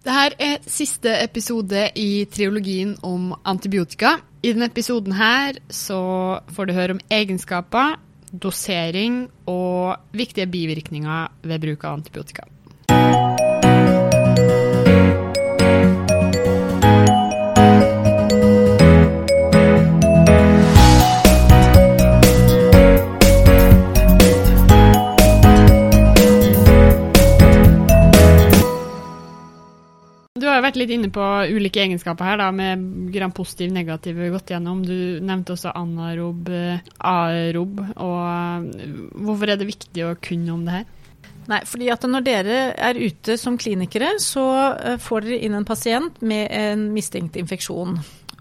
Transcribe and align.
Dette 0.00 0.36
er 0.40 0.62
siste 0.64 1.12
episode 1.20 1.90
i 2.00 2.24
triologien 2.32 2.94
om 3.04 3.34
antibiotika. 3.44 4.14
I 4.40 4.54
denne 4.54 4.70
episoden 4.70 5.12
her 5.12 5.58
så 5.68 6.00
får 6.56 6.70
du 6.70 6.72
høre 6.72 6.96
om 6.96 7.02
egenskaper, 7.12 7.98
dosering 8.32 9.26
og 9.50 10.00
viktige 10.16 10.48
bivirkninger 10.48 11.28
ved 11.44 11.60
bruk 11.66 11.84
av 11.84 11.98
antibiotika. 11.98 12.46
Vært 30.70 30.80
litt 30.80 30.94
inne 30.94 31.10
på 31.12 31.26
ulike 31.50 31.82
egenskaper 31.84 32.30
her, 32.32 32.40
da, 32.40 32.48
med 32.54 33.10
gram 33.14 33.34
positiv, 33.34 33.72
negativ 33.74 34.18
gått 34.32 34.54
gjennom. 34.54 34.84
Du 34.86 35.20
nevnte 35.24 35.56
også 35.56 35.74
anarob, 35.76 36.48
aerob. 36.98 37.84
Og 38.00 38.72
hvorfor 39.26 39.52
er 39.52 39.60
det 39.60 39.68
viktig 39.70 40.06
å 40.06 40.16
kunne 40.22 40.54
om 40.54 40.64
det 40.66 40.80
her? 40.80 40.88
Nei, 41.50 41.60
fordi 41.66 41.88
at 41.90 42.04
når 42.06 42.24
dere 42.26 42.58
er 42.78 42.98
ute 43.00 43.34
som 43.40 43.56
klinikere, 43.58 44.12
så 44.22 44.44
eh, 44.76 44.98
får 45.02 45.26
dere 45.26 45.40
inn 45.46 45.56
en 45.58 45.66
pasient 45.66 46.20
med 46.22 46.46
en 46.54 46.84
mistenkt 46.94 47.38
infeksjon. 47.40 47.96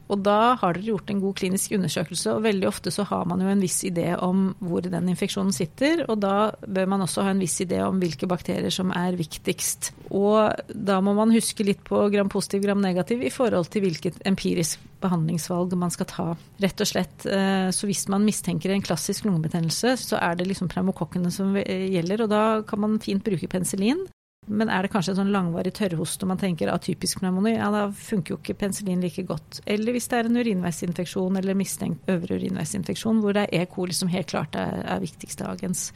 Og 0.09 0.23
da 0.25 0.55
har 0.57 0.73
dere 0.73 0.89
gjort 0.89 1.11
en 1.13 1.21
god 1.21 1.37
klinisk 1.37 1.75
undersøkelse, 1.77 2.33
og 2.33 2.45
veldig 2.47 2.67
ofte 2.69 2.93
så 2.93 3.05
har 3.05 3.27
man 3.29 3.43
jo 3.43 3.51
en 3.51 3.61
viss 3.61 3.83
idé 3.85 4.07
om 4.17 4.49
hvor 4.57 4.81
den 4.85 5.11
infeksjonen 5.11 5.53
sitter, 5.53 6.01
og 6.09 6.17
da 6.23 6.51
bør 6.65 6.89
man 6.89 7.05
også 7.05 7.25
ha 7.27 7.33
en 7.35 7.43
viss 7.43 7.59
idé 7.61 7.83
om 7.85 8.01
hvilke 8.01 8.29
bakterier 8.29 8.73
som 8.73 8.89
er 8.95 9.17
viktigst. 9.19 9.91
Og 10.09 10.73
da 10.73 10.97
må 11.05 11.13
man 11.17 11.33
huske 11.35 11.65
litt 11.67 11.83
på 11.85 12.07
gram 12.13 12.31
positiv, 12.31 12.65
gram 12.65 12.81
negativ 12.81 13.21
i 13.21 13.33
forhold 13.33 13.69
til 13.69 13.85
hvilket 13.85 14.17
empirisk 14.29 14.81
behandlingsvalg 14.99 15.77
man 15.79 15.93
skal 15.93 16.09
ta. 16.09 16.27
Rett 16.59 16.81
og 16.81 16.89
slett, 16.89 17.25
eh, 17.29 17.69
Så 17.69 17.85
hvis 17.85 18.07
man 18.09 18.25
mistenker 18.25 18.71
en 18.71 18.81
klassisk 18.81 19.25
lungebetennelse, 19.25 19.95
så 19.95 20.17
er 20.17 20.35
det 20.35 20.47
liksom 20.47 20.67
pneumokokkene 20.67 21.31
som 21.31 21.53
gjelder, 21.53 22.23
og 22.23 22.29
da 22.29 22.61
kan 22.63 22.79
man 22.79 22.99
fint 22.99 23.23
bruke 23.23 23.47
penicillin. 23.47 24.07
Men 24.49 24.71
er 24.73 24.85
det 24.85 24.91
kanskje 24.93 25.13
en 25.13 25.19
sånn 25.21 25.33
langvarig 25.33 25.71
tørrhost 25.77 26.23
og 26.25 26.31
man 26.31 26.41
tenker 26.41 26.71
atypisk 26.73 27.21
pneumoni, 27.21 27.53
ja 27.57 27.69
da 27.73 27.85
funker 27.93 28.33
jo 28.33 28.39
ikke 28.39 28.57
penicillin 28.63 29.03
like 29.05 29.23
godt. 29.29 29.61
Eller 29.69 29.93
hvis 29.93 30.09
det 30.09 30.17
er 30.19 30.29
en 30.29 30.41
urinveisinfeksjon 30.41 31.37
eller 31.37 31.57
mistenkt 31.57 32.09
øvre 32.09 32.39
urinveisinfeksjon 32.39 33.21
hvor 33.23 33.37
det 33.37 33.45
er 33.45 33.61
E. 33.61 33.69
coli 33.69 33.95
som 33.95 34.09
helt 34.11 34.31
klart 34.31 34.57
er, 34.57 34.81
er 34.89 35.03
viktigste 35.05 35.45
agens. 35.49 35.89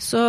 Så, 0.00 0.20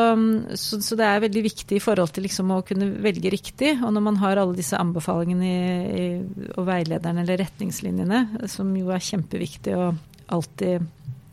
så, 0.59 0.81
så, 0.83 0.95
det 0.99 1.05
er 1.07 1.21
veldig 1.23 1.43
viktig 1.45 1.77
i 1.77 1.81
forhold 1.81 2.11
til 2.11 2.25
liksom 2.27 2.49
å 2.51 2.59
kunne 2.67 2.89
velge 3.01 3.31
riktig. 3.31 3.77
Og 3.79 3.93
når 3.95 4.03
man 4.03 4.17
har 4.19 4.41
alle 4.41 4.57
disse 4.57 4.75
anbefalingene 4.75 5.47
i, 5.47 5.59
i, 6.03 6.47
og 6.57 6.67
veilederne 6.67 7.23
eller 7.23 7.39
retningslinjene, 7.39 8.47
som 8.51 8.73
jo 8.75 8.91
er 8.91 9.05
kjempeviktig 9.05 9.77
å 9.79 9.93
alltid 10.31 10.83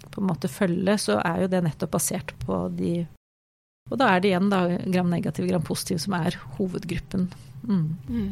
på 0.08 0.22
en 0.22 0.30
måte 0.30 0.50
følge, 0.50 0.94
så 1.02 1.18
er 1.18 1.44
jo 1.44 1.50
det 1.50 1.64
nettopp 1.66 1.96
basert 1.98 2.32
på 2.46 2.62
de 2.78 2.92
og 3.88 3.98
da 4.00 4.12
er 4.12 4.22
det 4.22 4.32
igjen 4.32 4.52
da, 4.52 4.62
gram 4.92 5.10
negativ, 5.12 5.48
gram 5.48 5.64
positiv 5.64 6.00
som 6.02 6.16
er 6.18 6.36
hovedgruppen. 6.58 7.28
Mm. 7.64 7.84
Mm. 8.08 8.30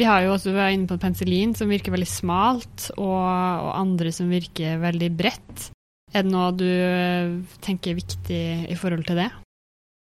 Vi 0.00 0.06
har 0.08 0.24
jo 0.24 0.32
også 0.32 0.54
vært 0.54 0.74
inne 0.76 0.88
på 0.88 0.96
penicillin, 1.00 1.52
som 1.58 1.70
virker 1.70 1.92
veldig 1.92 2.08
smalt, 2.08 2.88
og, 2.96 3.20
og, 3.20 3.70
andre 3.76 4.12
som 4.16 4.32
virker 4.32 4.80
veldig 4.80 5.10
bredt. 5.18 5.68
Er 6.10 6.24
det 6.24 6.32
noe 6.32 6.50
du 6.56 6.66
tenker 7.62 7.92
er 7.92 8.00
viktig 8.00 8.42
i 8.72 8.78
forhold 8.80 9.04
til 9.06 9.20
det? 9.20 9.28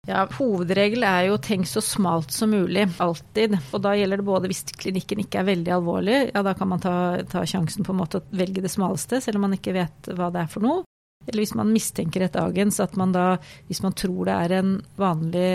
Ja, 0.08 0.26
Hovedregelen 0.36 1.06
er 1.08 1.30
jo 1.30 1.38
tenk 1.40 1.68
så 1.70 1.80
smalt 1.84 2.34
som 2.36 2.52
mulig, 2.52 2.88
alltid. 3.04 3.56
Og 3.72 3.84
da 3.86 3.94
gjelder 3.96 4.20
det 4.20 4.28
både 4.28 4.50
hvis 4.52 4.66
klinikken 4.72 5.22
ikke 5.24 5.40
er 5.40 5.52
veldig 5.52 5.76
alvorlig, 5.78 6.18
ja 6.34 6.44
da 6.44 6.56
kan 6.60 6.72
man 6.74 6.84
ta, 6.84 6.96
ta 7.32 7.46
sjansen 7.48 7.88
på 7.88 7.94
en 7.94 8.02
måte 8.02 8.20
å 8.20 8.26
velge 8.36 8.64
det 8.64 8.72
smaleste, 8.74 9.22
selv 9.24 9.40
om 9.40 9.48
man 9.48 9.56
ikke 9.56 9.76
vet 9.78 10.12
hva 10.16 10.28
det 10.34 10.44
er 10.44 10.52
for 10.52 10.66
noe. 10.66 10.84
Eller 11.28 11.44
hvis 11.44 11.56
man 11.56 11.72
mistenker 11.74 12.26
et 12.26 12.36
agens, 12.40 12.80
at 12.84 12.98
man 13.00 13.14
da, 13.16 13.38
hvis 13.70 13.84
man 13.86 13.96
tror 13.98 14.28
det 14.28 14.36
er 14.36 14.58
en 14.60 14.74
vanlig 15.00 15.48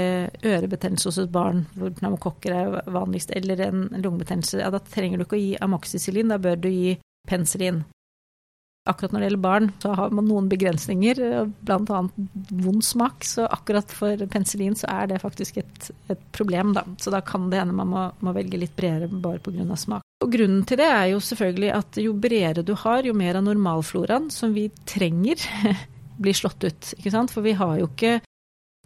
ørebetennelse 0.46 1.10
hos 1.10 1.20
et 1.24 1.34
barn, 1.34 1.66
hvor 1.76 1.92
pneumokokker 1.98 2.56
er 2.56 2.90
vanligst, 2.94 3.34
eller 3.36 3.60
en 3.66 3.86
lungebetennelse, 3.92 4.62
ja, 4.62 4.72
da 4.72 4.80
trenger 4.80 5.18
du 5.20 5.26
ikke 5.26 5.38
å 5.38 5.44
gi 5.44 5.54
amoxicillin, 5.68 6.32
da 6.32 6.40
bør 6.42 6.58
du 6.64 6.70
gi 6.72 6.96
penicillin. 7.28 7.84
Akkurat 8.88 9.12
når 9.12 9.20
det 9.20 9.26
gjelder 9.28 9.44
barn, 9.44 9.66
så 9.82 9.92
har 9.98 10.12
man 10.16 10.24
noen 10.30 10.46
begrensninger, 10.48 11.18
bl.a. 11.68 12.02
vond 12.64 12.84
smak. 12.84 13.26
Så 13.28 13.44
akkurat 13.44 13.92
for 13.92 14.24
penicillin 14.32 14.78
så 14.80 14.88
er 14.94 15.10
det 15.10 15.20
faktisk 15.20 15.60
et, 15.60 15.90
et 16.08 16.22
problem, 16.32 16.72
da. 16.78 16.86
Så 16.96 17.12
da 17.12 17.20
kan 17.20 17.50
det 17.52 17.60
hende 17.60 17.76
man 17.76 17.92
må, 17.92 18.06
må 18.24 18.32
velge 18.36 18.60
litt 18.62 18.72
bredere 18.78 19.10
bare 19.12 19.44
pga. 19.44 19.76
smak. 19.76 20.07
Og 20.18 20.32
Grunnen 20.34 20.64
til 20.66 20.80
det 20.80 20.88
er 20.90 21.04
jo 21.12 21.20
selvfølgelig 21.22 21.68
at 21.76 21.98
jo 22.02 22.14
bredere 22.18 22.64
du 22.66 22.74
har, 22.80 23.06
jo 23.06 23.14
mer 23.14 23.38
av 23.38 23.44
normalfloraen 23.46 24.32
som 24.34 24.54
vi 24.56 24.66
trenger, 24.88 25.38
blir 26.22 26.34
slått 26.34 26.64
ut. 26.66 26.94
Ikke 26.98 27.12
sant? 27.14 27.30
For 27.34 27.46
vi 27.46 27.54
har 27.58 27.78
jo 27.78 27.86
ikke 27.90 28.18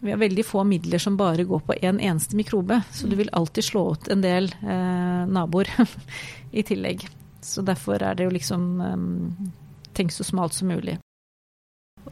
vi 0.02 0.10
har 0.10 0.18
veldig 0.18 0.42
få 0.42 0.64
midler 0.66 0.98
som 0.98 1.16
bare 1.16 1.44
går 1.46 1.60
på 1.62 1.76
én 1.78 1.94
en 1.94 2.00
eneste 2.02 2.34
mikrobe, 2.34 2.80
så 2.90 3.06
du 3.06 3.14
vil 3.16 3.30
alltid 3.32 3.64
slå 3.64 3.84
ut 3.94 4.08
en 4.10 4.24
del 4.24 4.48
eh, 4.50 5.22
naboer 5.30 5.70
i 6.58 6.64
tillegg. 6.66 7.06
Så 7.40 7.62
derfor 7.62 8.02
er 8.02 8.18
det 8.18 8.26
jo 8.26 8.34
liksom 8.34 8.80
um, 8.80 9.52
Tenk 9.92 10.12
så 10.14 10.24
smalt 10.24 10.56
som 10.56 10.70
mulig. 10.72 10.96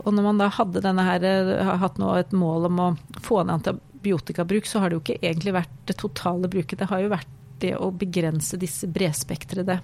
Og 0.04 0.12
når 0.12 0.24
man 0.26 0.40
da 0.40 0.50
hadde 0.52 0.82
denne 0.84 1.02
her, 1.02 1.24
eh, 1.24 1.50
har 1.66 1.80
hatt 1.82 1.98
nå 1.98 2.12
et 2.14 2.30
mål 2.36 2.68
om 2.68 2.80
å 2.84 2.88
få 3.24 3.40
ned 3.42 3.56
antibiotikabruk, 3.56 4.68
så 4.68 4.82
har 4.82 4.90
det 4.90 4.98
jo 4.98 5.02
ikke 5.02 5.22
egentlig 5.24 5.56
vært 5.56 5.78
det 5.88 5.96
totale 5.98 6.50
bruket. 6.52 6.78
Det 6.78 6.90
har 6.92 7.02
jo 7.02 7.10
vært 7.10 7.39
det 7.62 7.74
å 7.78 7.90
begrense 7.94 8.58
disse 8.60 8.88
bredspektrede, 8.90 9.78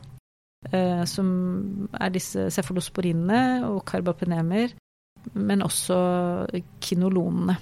eh, 0.70 1.04
som 1.08 1.28
er 1.92 2.12
disse 2.14 2.48
cefalosporinene 2.54 3.68
og 3.68 3.84
karbapenemer, 3.88 4.74
men 5.34 5.64
også 5.66 5.96
kinolonene. 6.80 7.56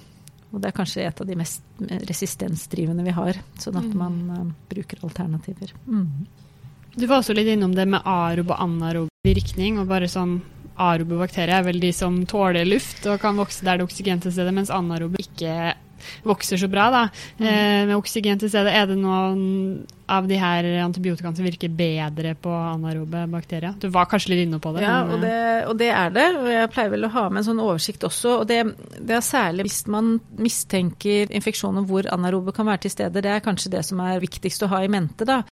Og 0.55 0.61
det 0.63 0.71
er 0.71 0.77
kanskje 0.77 1.03
et 1.03 1.21
av 1.21 1.27
de 1.27 1.37
mest 1.39 1.65
resistensdrivende 2.09 3.03
vi 3.07 3.15
har, 3.17 3.41
sånn 3.59 3.79
at 3.81 3.91
mm. 3.91 3.99
man 3.99 4.19
eh, 4.37 4.51
bruker 4.71 5.03
alternativer. 5.07 5.75
Mm. 5.87 6.27
Du 6.95 7.09
var 7.11 7.19
også 7.19 7.35
litt 7.35 7.51
innom 7.51 7.75
det 7.75 7.89
med 7.91 8.07
arob 8.07 8.53
og 8.55 8.61
anarob 8.63 9.09
virkning, 9.27 9.81
og 9.83 9.89
bare 9.91 10.11
sånn 10.11 10.39
Arobe 10.75 11.21
bakterier 11.21 11.61
er 11.61 11.67
vel 11.69 11.79
de 11.79 11.93
som 11.95 12.17
tåler 12.27 12.67
luft 12.67 13.05
og 13.07 13.21
kan 13.23 13.37
vokse 13.39 13.63
der 13.63 13.79
det 13.79 13.85
er 13.85 13.87
oksygen 13.87 14.23
til 14.25 14.33
stede, 14.35 14.51
mens 14.55 14.73
anarobe 14.75 15.21
ikke 15.23 15.75
vokser 16.27 16.61
så 16.61 16.69
bra. 16.71 16.91
da. 16.91 17.03
Mm. 17.39 17.47
Eh, 17.49 17.83
med 17.91 17.97
oksygen 17.97 18.41
til 18.41 18.53
stede, 18.53 18.73
er 18.73 18.89
det 18.91 18.99
noen 19.01 19.85
av 20.11 20.27
de 20.29 20.37
her 20.37 20.67
antibiotikaene 20.85 21.37
som 21.39 21.47
virker 21.47 21.73
bedre 21.73 22.35
på 22.37 22.53
anarobe 22.53 23.25
bakterier? 23.33 23.77
Du 23.81 23.89
var 23.93 24.09
kanskje 24.11 24.35
litt 24.35 24.45
inne 24.47 24.61
på 24.61 24.75
det? 24.77 24.85
Ja, 24.85 24.99
og 25.09 25.25
det, 25.25 25.39
og 25.71 25.79
det, 25.81 25.91
er 25.97 26.13
det. 26.15 26.27
og 26.41 26.51
Jeg 26.53 26.73
pleier 26.75 26.93
vel 26.93 27.09
å 27.09 27.13
ha 27.15 27.25
med 27.31 27.41
en 27.41 27.49
sånn 27.49 27.65
oversikt 27.65 28.05
også. 28.05 28.39
og 28.43 28.47
det, 28.51 28.61
det, 28.99 29.17
er 29.17 29.25
særlig 29.25 29.69
hvis 29.69 29.85
man 29.93 30.19
mistenker 30.37 31.33
infeksjoner 31.33 31.89
hvor 31.89 32.09
anarobe 32.13 32.55
kan 32.57 32.69
være 32.69 32.85
til 32.85 32.97
stede. 32.99 33.25
Det 33.25 33.33
er 33.33 33.45
kanskje 33.45 33.77
det 33.79 33.85
som 33.89 34.03
er 34.05 34.23
viktigst 34.23 34.67
å 34.67 34.73
ha 34.75 34.85
i 34.85 34.93
mente. 34.93 35.29
da. 35.29 35.43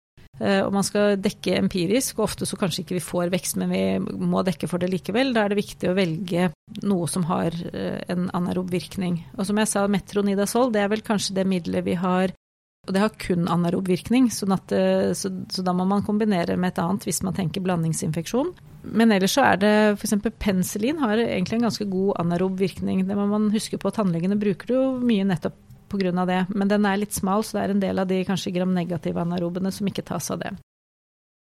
Eh, 0.40 0.60
og 0.64 0.72
man 0.74 0.86
skal 0.86 1.18
dekke 1.20 1.58
empirisk, 1.58 2.18
og 2.18 2.30
ofte 2.30 2.48
så 2.48 2.56
kanskje 2.60 2.84
ikke 2.84 2.96
vi 2.96 3.04
får 3.04 3.32
vekst, 3.34 3.58
men 3.60 3.72
vi 3.72 3.82
må 4.00 4.44
dekke 4.46 4.70
for 4.70 4.82
det 4.82 4.90
likevel. 4.92 5.34
Da 5.36 5.44
er 5.44 5.52
det 5.52 5.60
viktig 5.60 5.90
å 5.90 5.96
velge 5.98 6.50
noe 6.82 7.08
som 7.10 7.26
har 7.28 7.56
eh, 7.72 8.00
en 8.12 8.30
anaerob 8.32 8.72
virkning. 8.72 9.22
Og 9.36 9.48
som 9.48 9.60
jeg 9.60 9.70
sa, 9.70 9.84
metronidazol 9.90 10.72
det 10.72 10.84
er 10.84 10.92
vel 10.92 11.04
kanskje 11.06 11.36
det 11.40 11.48
middelet 11.48 11.86
vi 11.88 11.98
har 12.00 12.36
og 12.82 12.96
det 12.96 12.98
har 12.98 13.12
kun 13.14 13.44
anaerob 13.46 13.86
virkning, 13.86 14.24
sånn 14.34 14.56
at, 14.56 14.72
eh, 14.74 15.12
så, 15.14 15.30
så, 15.54 15.62
da 15.62 15.70
må 15.76 15.84
man 15.86 16.02
kombinere 16.02 16.56
med 16.58 16.72
et 16.72 16.80
annet 16.82 17.04
hvis 17.06 17.20
man 17.22 17.36
tenker 17.36 17.62
blandingsinfeksjon. 17.62 18.50
Men 18.98 19.14
ellers 19.14 19.36
så 19.36 19.44
er 19.52 19.60
det 19.62 19.74
f.eks. 20.00 20.16
penicillin 20.42 20.98
har 20.98 21.14
egentlig 21.22 21.60
en 21.60 21.68
ganske 21.68 21.86
god 21.86 22.16
anaerob 22.24 22.56
virkning. 22.58 23.04
Det 23.06 23.14
må 23.14 23.28
man 23.30 23.52
huske 23.54 23.78
på. 23.78 23.92
Tannlegene 23.94 24.34
bruker 24.40 24.72
det 24.72 24.74
jo 24.80 24.88
mye 24.98 25.28
nettopp 25.30 25.60
pga. 25.92 26.26
det. 26.26 26.42
Men 26.50 26.68
den 26.68 26.88
er 26.88 27.00
litt 27.00 27.14
smal, 27.14 27.44
så 27.44 27.58
det 27.58 27.64
er 27.64 27.76
en 27.76 27.86
del 27.86 28.02
av 28.02 28.10
de 28.10 28.24
kanskje 28.26 28.54
gram-negative 28.56 29.20
anaerobene 29.20 29.72
som 29.72 29.88
ikke 29.88 30.06
tas 30.08 30.30
av 30.34 30.42
det. 30.42 30.52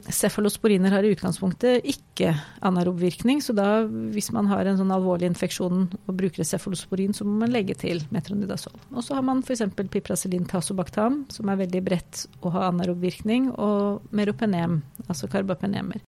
Cefalosporiner 0.02 0.92
har 0.96 1.06
i 1.06 1.12
utgangspunktet 1.14 1.86
ikke 1.86 2.32
anaerobvirkning, 2.66 3.42
så 3.46 3.54
da 3.54 3.84
hvis 3.86 4.32
man 4.34 4.48
har 4.50 4.66
en 4.66 4.80
sånn 4.80 4.94
alvorlig 4.94 5.30
infeksjon 5.30 5.84
og 5.94 6.16
bruker 6.18 6.48
cefalosporin, 6.48 7.14
så 7.14 7.28
må 7.28 7.36
man 7.44 7.54
legge 7.54 7.76
til 7.78 8.02
metronidazol. 8.14 8.74
Og 8.96 9.06
så 9.06 9.18
har 9.18 9.26
man 9.26 9.44
f.eks. 9.46 9.64
piprasilin 9.94 10.48
tasobactam, 10.50 11.26
som 11.30 11.52
er 11.52 11.62
veldig 11.62 11.84
bredt 11.86 12.26
å 12.42 12.54
ha 12.56 12.70
anaerobvirkning, 12.72 13.52
og 13.54 14.08
meropenem, 14.16 14.82
altså 15.08 15.30
karbapenemer. 15.30 16.02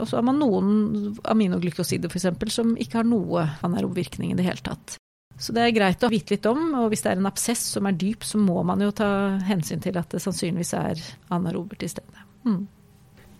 Og 0.00 0.08
så 0.08 0.18
har 0.18 0.26
man 0.26 0.40
noen 0.40 1.14
aminoglykosider 1.28 2.12
f.eks. 2.12 2.28
som 2.52 2.76
ikke 2.80 3.00
har 3.00 3.08
noe 3.08 3.46
anaerobvirkning 3.64 4.32
i 4.32 4.38
det 4.38 4.48
hele 4.48 4.64
tatt. 4.64 4.98
Så 5.42 5.50
det 5.56 5.64
er 5.64 5.72
greit 5.74 6.04
å 6.06 6.12
vite 6.12 6.36
litt 6.36 6.44
om, 6.46 6.60
og 6.78 6.92
hvis 6.92 7.02
det 7.02 7.10
er 7.12 7.18
en 7.18 7.26
absess 7.26 7.62
som 7.74 7.86
er 7.88 7.96
dyp, 7.98 8.22
så 8.26 8.38
må 8.38 8.62
man 8.66 8.82
jo 8.84 8.90
ta 8.94 9.08
hensyn 9.48 9.80
til 9.82 9.96
at 9.98 10.08
det 10.14 10.20
sannsynligvis 10.22 10.72
er 10.78 10.96
anarober 11.34 11.76
til 11.80 11.90
stede. 11.90 12.18
Mm. 12.46 12.62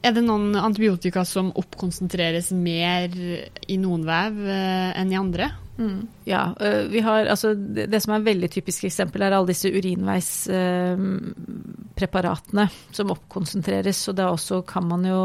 Er 0.02 0.10
det 0.16 0.25
noen 0.26 0.56
antibiotika 0.58 1.22
som 1.26 1.52
oppkonsentreres 1.54 2.52
mer 2.58 3.08
i 3.14 3.76
noen 3.78 4.04
vev 4.08 4.32
eh, 4.43 4.99
enn 4.99 5.12
i 5.12 5.16
andre? 5.20 5.50
Mm. 5.78 6.06
Ja, 6.26 6.54
vi 6.90 7.00
har, 7.06 7.26
altså, 7.31 7.54
det, 7.54 7.87
det, 7.90 8.00
som 8.02 8.12
er 8.12 8.19
et 8.19 8.31
veldig 8.32 8.50
typisk 8.50 8.84
eksempel, 8.88 9.22
er 9.22 9.32
alle 9.37 9.52
disse 9.52 9.70
urinveispreparatene 9.70 12.64
eh, 12.66 12.72
som 12.99 13.14
oppkonsentreres. 13.14 14.08
og 14.10 14.14
Da 14.19 14.25
også 14.32 14.66
kan, 14.66 14.84
man 14.90 15.02
jo, 15.06 15.22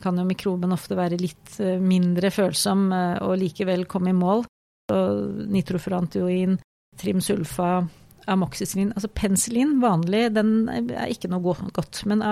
kan 0.00 0.16
jo 0.16 0.24
mikroben 0.32 0.72
ofte 0.72 0.96
være 0.96 1.20
litt 1.20 1.60
mindre 1.84 2.32
følsom 2.32 2.88
og 2.88 3.36
likevel 3.44 3.84
komme 3.84 4.08
i 4.14 4.16
mål. 4.16 4.48
Nitrofurantoin, 5.50 6.58
trimsulfa, 7.00 7.72
amoxicillin 8.30 8.92
Altså 8.94 9.10
penicillin, 9.16 9.78
vanlig, 9.82 10.28
den 10.36 10.68
er 10.70 11.10
ikke 11.10 11.30
noe 11.32 11.54
godt. 11.74 12.02
Men 12.10 12.24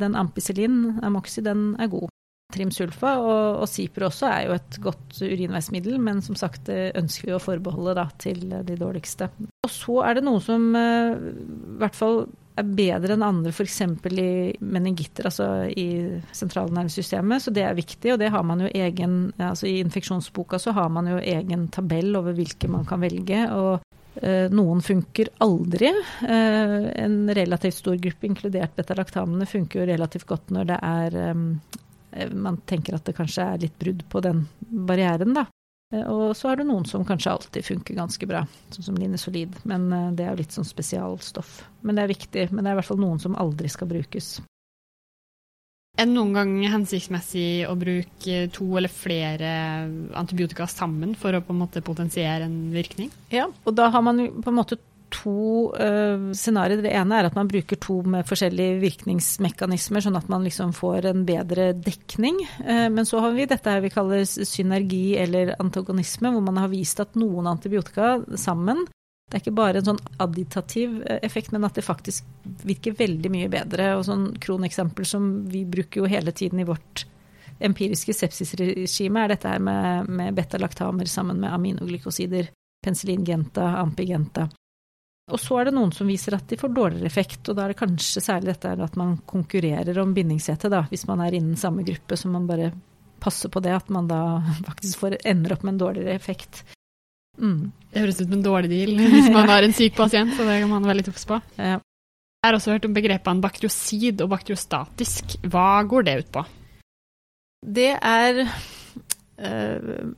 den 0.00 0.16
ampicillin, 0.18 0.98
amoxi, 1.06 1.44
den 1.46 1.72
er 1.80 1.90
god. 1.92 2.08
Trimsulfa 2.48 3.10
og, 3.20 3.58
og 3.60 3.68
Cipro 3.68 4.06
også 4.08 4.28
er 4.30 4.46
jo 4.46 4.54
et 4.56 4.76
godt 4.80 5.18
urinveismiddel, 5.20 5.98
men 6.00 6.22
som 6.24 6.36
sagt 6.38 6.70
ønsker 6.72 7.28
vi 7.28 7.34
å 7.36 7.42
forbeholde 7.44 7.92
da, 7.98 8.06
til 8.16 8.40
de 8.48 8.76
dårligste. 8.80 9.28
Og 9.66 9.72
så 9.72 9.98
er 10.08 10.16
det 10.16 10.24
noe 10.24 10.40
som 10.40 10.70
uh, 10.72 11.12
i 11.12 11.76
hvert 11.82 11.98
fall 11.98 12.22
er 12.58 12.70
bedre 12.78 13.14
enn 13.14 13.24
andre, 13.26 13.52
f.eks. 13.52 13.80
i 14.10 14.28
meningitter, 14.60 15.28
altså 15.30 15.48
i 15.68 15.88
sentralnervesystemet. 16.36 17.44
Så 17.44 17.54
det 17.54 17.64
er 17.66 17.76
viktig, 17.78 18.14
og 18.14 18.20
det 18.22 18.32
har 18.34 18.46
man 18.46 18.64
jo 18.64 18.70
egen 18.72 19.18
altså 19.36 19.68
I 19.70 19.78
infeksjonsboka 19.84 20.60
så 20.62 20.74
har 20.76 20.88
man 20.92 21.10
jo 21.10 21.18
egen 21.18 21.68
tabell 21.74 22.16
over 22.18 22.36
hvilke 22.36 22.70
man 22.70 22.86
kan 22.88 23.02
velge. 23.02 23.44
og 23.54 23.80
uh, 24.22 24.46
noen 24.54 24.80
funker 24.84 25.32
aldri. 25.44 25.92
Uh, 26.22 26.88
en 26.94 27.20
relativt 27.38 27.80
stor 27.80 27.98
gruppe, 28.02 28.26
inkludert 28.30 28.74
betalaktamene, 28.78 29.48
funker 29.48 29.82
jo 29.82 29.92
relativt 29.92 30.28
godt 30.28 30.50
når 30.54 30.72
det 30.72 30.80
er 30.82 31.20
Eh, 32.10 32.30
man 32.30 32.56
tenker 32.56 32.96
at 32.96 33.06
det 33.06 33.16
kanskje 33.16 33.44
er 33.44 33.62
litt 33.64 33.78
brudd 33.78 34.04
på 34.10 34.22
den 34.24 34.46
barrieren, 34.68 35.34
da. 35.36 35.46
Eh, 35.94 36.04
og 36.04 36.36
så 36.36 36.50
er 36.50 36.60
det 36.60 36.68
noen 36.68 36.86
som 36.88 37.06
kanskje 37.08 37.32
alltid 37.32 37.66
funker 37.66 37.96
ganske 37.98 38.28
bra, 38.28 38.44
sånn 38.74 38.90
som 38.90 39.00
linesolid. 39.00 39.56
Men 39.68 39.88
eh, 39.92 40.10
det 40.18 40.26
er 40.26 40.34
jo 40.34 40.42
litt 40.42 40.54
sånn 40.56 40.68
spesialstoff. 40.68 41.62
Men 41.82 41.98
det 41.98 42.04
er 42.04 42.14
viktig. 42.14 42.46
Men 42.52 42.62
det 42.62 42.70
er 42.70 42.78
i 42.78 42.80
hvert 42.82 42.90
fall 42.90 43.02
noen 43.02 43.22
som 43.22 43.38
aldri 43.40 43.72
skal 43.72 43.90
brukes. 43.90 44.36
Er 45.98 46.06
det 46.06 46.14
noen 46.14 46.36
gang 46.36 46.52
hensiktsmessig 46.70 47.66
å 47.66 47.72
bruke 47.74 48.42
to 48.54 48.66
eller 48.78 48.92
flere 48.92 49.48
antibiotika 50.20 50.68
sammen 50.70 51.16
for 51.18 51.34
å 51.34 51.40
på 51.42 51.50
en 51.50 51.58
måte 51.64 51.82
potensiere 51.82 52.46
en 52.46 52.68
virkning? 52.70 53.10
Ja, 53.34 53.48
og 53.66 53.74
da 53.74 53.88
har 53.90 54.04
man 54.06 54.28
på 54.38 54.52
en 54.52 54.58
måte 54.60 54.78
to 55.14 55.70
uh, 55.74 56.30
scenarioer. 56.36 56.82
Det 56.84 56.92
ene 56.94 57.18
er 57.18 57.28
at 57.28 57.38
man 57.38 57.48
bruker 57.50 57.80
to 57.80 58.00
med 58.08 58.26
forskjellige 58.28 58.78
virkningsmekanismer, 58.82 60.04
sånn 60.04 60.18
at 60.20 60.28
man 60.32 60.44
liksom 60.46 60.74
får 60.76 61.10
en 61.10 61.24
bedre 61.28 61.70
dekning. 61.76 62.42
Uh, 62.60 62.88
men 62.92 63.08
så 63.08 63.22
har 63.24 63.34
vi 63.36 63.48
dette 63.48 63.72
her 63.72 63.84
vi 63.84 63.92
kaller 63.94 64.24
synergi 64.26 65.16
eller 65.20 65.56
antagonisme, 65.58 66.32
hvor 66.34 66.44
man 66.44 66.60
har 66.62 66.72
vist 66.72 67.00
at 67.04 67.18
noen 67.18 67.50
antibiotika 67.50 68.18
sammen 68.36 68.86
det 69.28 69.36
er 69.36 69.42
ikke 69.42 69.58
bare 69.58 69.80
en 69.82 69.88
sånn 69.90 69.98
additativ 70.24 71.02
eh, 71.04 71.18
effekt, 71.26 71.52
men 71.52 71.66
at 71.68 71.76
det 71.76 71.84
faktisk 71.84 72.24
virker 72.64 72.96
veldig 72.96 73.30
mye 73.32 73.50
bedre. 73.52 73.90
Og 73.98 74.06
sånn 74.08 74.30
kroneksempel 74.40 75.04
som 75.08 75.26
vi 75.52 75.66
bruker 75.68 76.00
jo 76.00 76.08
hele 76.08 76.32
tiden 76.32 76.62
i 76.62 76.68
vårt 76.68 77.04
empiriske 77.60 78.14
sepsisregime, 78.14 79.24
er 79.24 79.34
dette 79.34 79.50
her 79.52 79.60
med, 79.60 80.08
med 80.08 80.36
beta-laktamer 80.38 81.10
sammen 81.10 81.42
med 81.42 81.52
aminoglykosider. 81.52 82.48
Penicillin 82.84 83.26
genta, 83.26 83.74
ampigenta. 83.82 84.46
Og 85.28 85.40
så 85.40 85.58
er 85.60 85.68
det 85.68 85.74
noen 85.76 85.90
som 85.92 86.08
viser 86.08 86.38
at 86.38 86.46
de 86.48 86.56
får 86.56 86.72
dårligere 86.72 87.08
effekt, 87.10 87.42
og 87.50 87.56
da 87.56 87.66
er 87.66 87.74
det 87.74 87.80
kanskje 87.82 88.22
særlig 88.24 88.54
dette 88.54 88.72
at 88.86 88.96
man 88.96 89.18
konkurrerer 89.28 90.00
om 90.00 90.14
bindingshete, 90.16 90.70
da, 90.72 90.86
hvis 90.88 91.04
man 91.10 91.20
er 91.24 91.36
innen 91.36 91.58
samme 91.60 91.84
gruppe, 91.84 92.16
så 92.16 92.30
man 92.32 92.46
bare 92.48 92.70
passer 93.20 93.52
på 93.52 93.60
det, 93.64 93.74
at 93.76 93.90
man 93.92 94.08
da 94.08 94.20
faktisk 94.68 95.02
får, 95.02 95.18
ender 95.28 95.56
opp 95.56 95.66
med 95.66 95.76
en 95.76 95.82
dårligere 95.84 96.16
effekt. 96.16 96.62
Mm. 97.38 97.68
Det 97.92 98.02
høres 98.02 98.22
ut 98.22 98.24
som 98.24 98.38
en 98.38 98.46
dårlig 98.46 98.70
deal 98.72 98.96
hvis 98.98 99.28
man 99.30 99.50
har 99.50 99.62
en 99.62 99.76
syk 99.76 99.94
pasient, 99.98 100.32
så 100.34 100.46
det 100.48 100.58
kan 100.62 100.72
man 100.72 100.88
være 100.88 101.02
litt 101.02 101.12
obs 101.12 101.28
på. 101.28 101.42
Ja. 101.68 101.78
Jeg 102.38 102.52
har 102.52 102.54
også 102.54 102.70
hørt 102.70 102.84
om 102.86 102.92
begrepene 102.94 103.42
bakteriosid 103.42 104.20
og 104.22 104.28
bakteriostatisk. 104.30 105.32
Hva 105.50 105.82
går 105.90 106.04
det 106.06 106.12
ut 106.20 106.28
på? 106.36 106.44
Det 107.66 107.88
er 107.98 108.38
øh, 108.46 110.12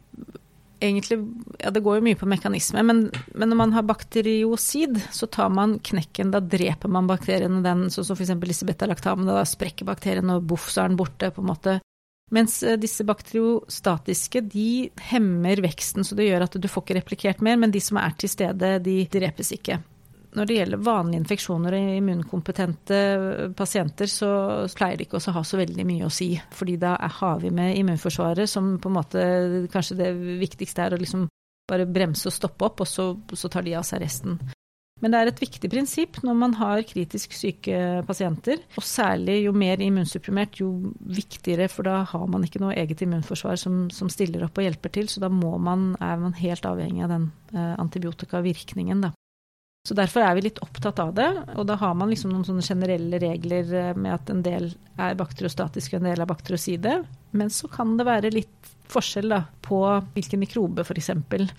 egentlig 0.81 1.19
Ja, 1.61 1.71
det 1.71 1.83
går 1.85 1.99
jo 1.99 2.05
mye 2.09 2.19
på 2.19 2.29
mekanisme, 2.31 2.83
men, 2.87 3.03
men, 3.35 3.53
når 3.53 3.59
man 3.59 3.75
har 3.77 3.87
bakteriosid, 3.89 4.99
så 5.13 5.29
tar 5.29 5.53
man 5.53 5.79
knekken. 5.85 6.33
Da 6.35 6.41
dreper 6.41 6.91
man 6.93 7.11
bakteriene, 7.11 7.63
den, 7.65 7.89
sånn 7.93 8.09
som 8.09 8.19
f.eks. 8.19 8.35
disse 8.43 8.69
betalaktamene. 8.69 9.37
Da 9.37 9.45
sprekker 9.49 9.89
bakterien, 9.89 10.33
og 10.33 10.49
boff, 10.51 10.71
så 10.73 10.85
er 10.85 10.93
den 10.93 11.01
borte, 11.01 11.33
på 11.35 11.45
en 11.45 11.51
måte. 11.53 11.79
Mens 12.31 12.61
eh, 12.63 12.79
disse 12.81 13.05
bakteriostatiske, 13.07 14.45
de 14.53 14.89
hemmer 15.11 15.63
veksten, 15.65 16.07
så 16.07 16.19
det 16.19 16.31
gjør 16.31 16.47
at 16.47 16.57
du 16.57 16.69
får 16.71 16.87
ikke 16.87 17.01
replikert 17.01 17.45
mer, 17.45 17.59
men 17.61 17.75
de 17.75 17.83
som 17.83 18.01
er 18.01 18.15
til 18.19 18.33
stede, 18.33 18.77
de 18.87 19.03
drepes 19.11 19.53
ikke 19.59 19.81
når 20.37 20.47
det 20.47 20.57
gjelder 20.57 20.83
vanlige 20.87 21.21
infeksjoner 21.25 21.75
og 21.75 21.89
immunkompetente 21.97 22.99
pasienter, 23.59 24.11
så 24.11 24.31
pleier 24.79 25.01
det 25.01 25.09
ikke 25.09 25.19
å 25.19 25.35
ha 25.35 25.43
så 25.47 25.59
veldig 25.59 25.87
mye 25.89 26.07
å 26.07 26.13
si. 26.15 26.31
Fordi 26.55 26.77
da 26.81 26.95
har 27.21 27.43
vi 27.43 27.51
med 27.55 27.75
immunforsvaret 27.81 28.51
som 28.51 28.77
på 28.79 28.91
en 28.91 28.99
måte 29.01 29.27
kanskje 29.73 29.99
det 29.99 30.13
viktigste 30.43 30.87
er 30.87 30.95
å 30.95 31.01
liksom 31.01 31.27
bare 31.71 31.87
bremse 31.87 32.31
og 32.31 32.35
stoppe 32.35 32.67
opp, 32.67 32.83
og 32.85 32.89
så, 32.89 33.13
så 33.35 33.51
tar 33.51 33.67
de 33.67 33.77
av 33.79 33.87
seg 33.87 34.03
resten. 34.05 34.39
Men 35.01 35.15
det 35.15 35.21
er 35.21 35.31
et 35.31 35.41
viktig 35.41 35.71
prinsipp 35.73 36.19
når 36.27 36.37
man 36.37 36.55
har 36.59 36.83
kritisk 36.85 37.33
syke 37.33 38.03
pasienter. 38.07 38.61
Og 38.77 38.85
særlig 38.85 39.39
jo 39.47 39.55
mer 39.57 39.81
immunsupprimert, 39.81 40.61
jo 40.61 40.93
viktigere, 41.01 41.71
for 41.73 41.89
da 41.89 42.03
har 42.11 42.27
man 42.31 42.45
ikke 42.45 42.61
noe 42.63 42.77
eget 42.77 43.01
immunforsvar 43.07 43.57
som, 43.61 43.87
som 43.95 44.13
stiller 44.13 44.45
opp 44.45 44.61
og 44.61 44.69
hjelper 44.69 44.93
til. 44.99 45.09
Så 45.09 45.23
da 45.25 45.33
man, 45.33 45.95
er 45.97 46.21
man 46.21 46.37
helt 46.37 46.69
avhengig 46.69 47.07
av 47.07 47.15
den 47.15 47.31
eh, 47.55 47.73
antibiotikavirkningen, 47.81 49.09
da. 49.09 49.15
Så 49.89 49.97
derfor 49.97 50.21
er 50.21 50.35
vi 50.37 50.45
litt 50.45 50.61
opptatt 50.61 50.99
av 51.01 51.15
det. 51.17 51.29
Og 51.57 51.65
da 51.69 51.79
har 51.81 51.95
man 51.97 52.13
liksom 52.13 52.35
noen 52.35 52.45
sånne 52.45 52.65
generelle 52.65 53.21
regler 53.23 53.73
eh, 53.73 53.95
med 53.97 54.13
at 54.13 54.33
en 54.33 54.43
del 54.45 54.69
er 55.01 55.17
bakteriostatiske 55.19 55.97
og 55.97 56.03
en 56.03 56.11
del 56.11 56.21
er 56.21 56.29
bakterioside. 56.29 56.99
Men 57.37 57.53
så 57.55 57.71
kan 57.73 57.97
det 57.97 58.09
være 58.09 58.33
litt 58.35 58.71
forskjell 58.91 59.31
da, 59.31 59.45
på 59.63 59.79
hvilken 60.17 60.43
mikrobe 60.43 60.85
f.eks. 60.85 61.13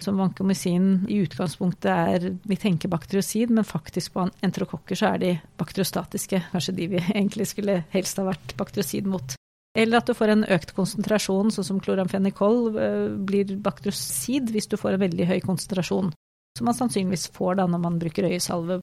Som 0.04 0.20
vancomycin 0.22 1.08
i 1.10 1.22
utgangspunktet 1.24 1.92
er 1.92 2.30
Vi 2.44 2.60
tenker 2.60 2.92
bakteriosid, 2.92 3.54
men 3.56 3.66
faktisk 3.66 4.14
på 4.14 4.28
enterokokker 4.46 5.00
så 5.00 5.16
er 5.16 5.22
de 5.24 5.36
bakteriostatiske. 5.58 6.44
Kanskje 6.54 6.78
de 6.78 6.90
vi 6.94 7.06
egentlig 7.18 7.50
skulle 7.50 7.82
helst 7.96 8.22
ha 8.22 8.28
vært 8.30 8.54
bakteriosid 8.60 9.10
mot. 9.10 9.38
Eller 9.74 10.02
at 10.02 10.10
du 10.10 10.14
får 10.14 10.34
en 10.34 10.50
økt 10.52 10.76
konsentrasjon, 10.78 11.50
sånn 11.56 11.66
som 11.66 11.80
kloramfenikol 11.82 12.76
eh, 12.76 13.06
blir 13.18 13.56
bakteriosid 13.64 14.52
hvis 14.54 14.70
du 14.70 14.78
får 14.78 15.00
en 15.00 15.08
veldig 15.10 15.32
høy 15.32 15.40
konsentrasjon 15.42 16.12
som 16.58 16.68
man 16.68 16.78
sannsynligvis 16.78 17.30
får 17.36 17.60
da 17.60 17.68
når 17.70 17.84
man 17.84 18.00
bruker 18.02 18.28
øyesalve. 18.28 18.82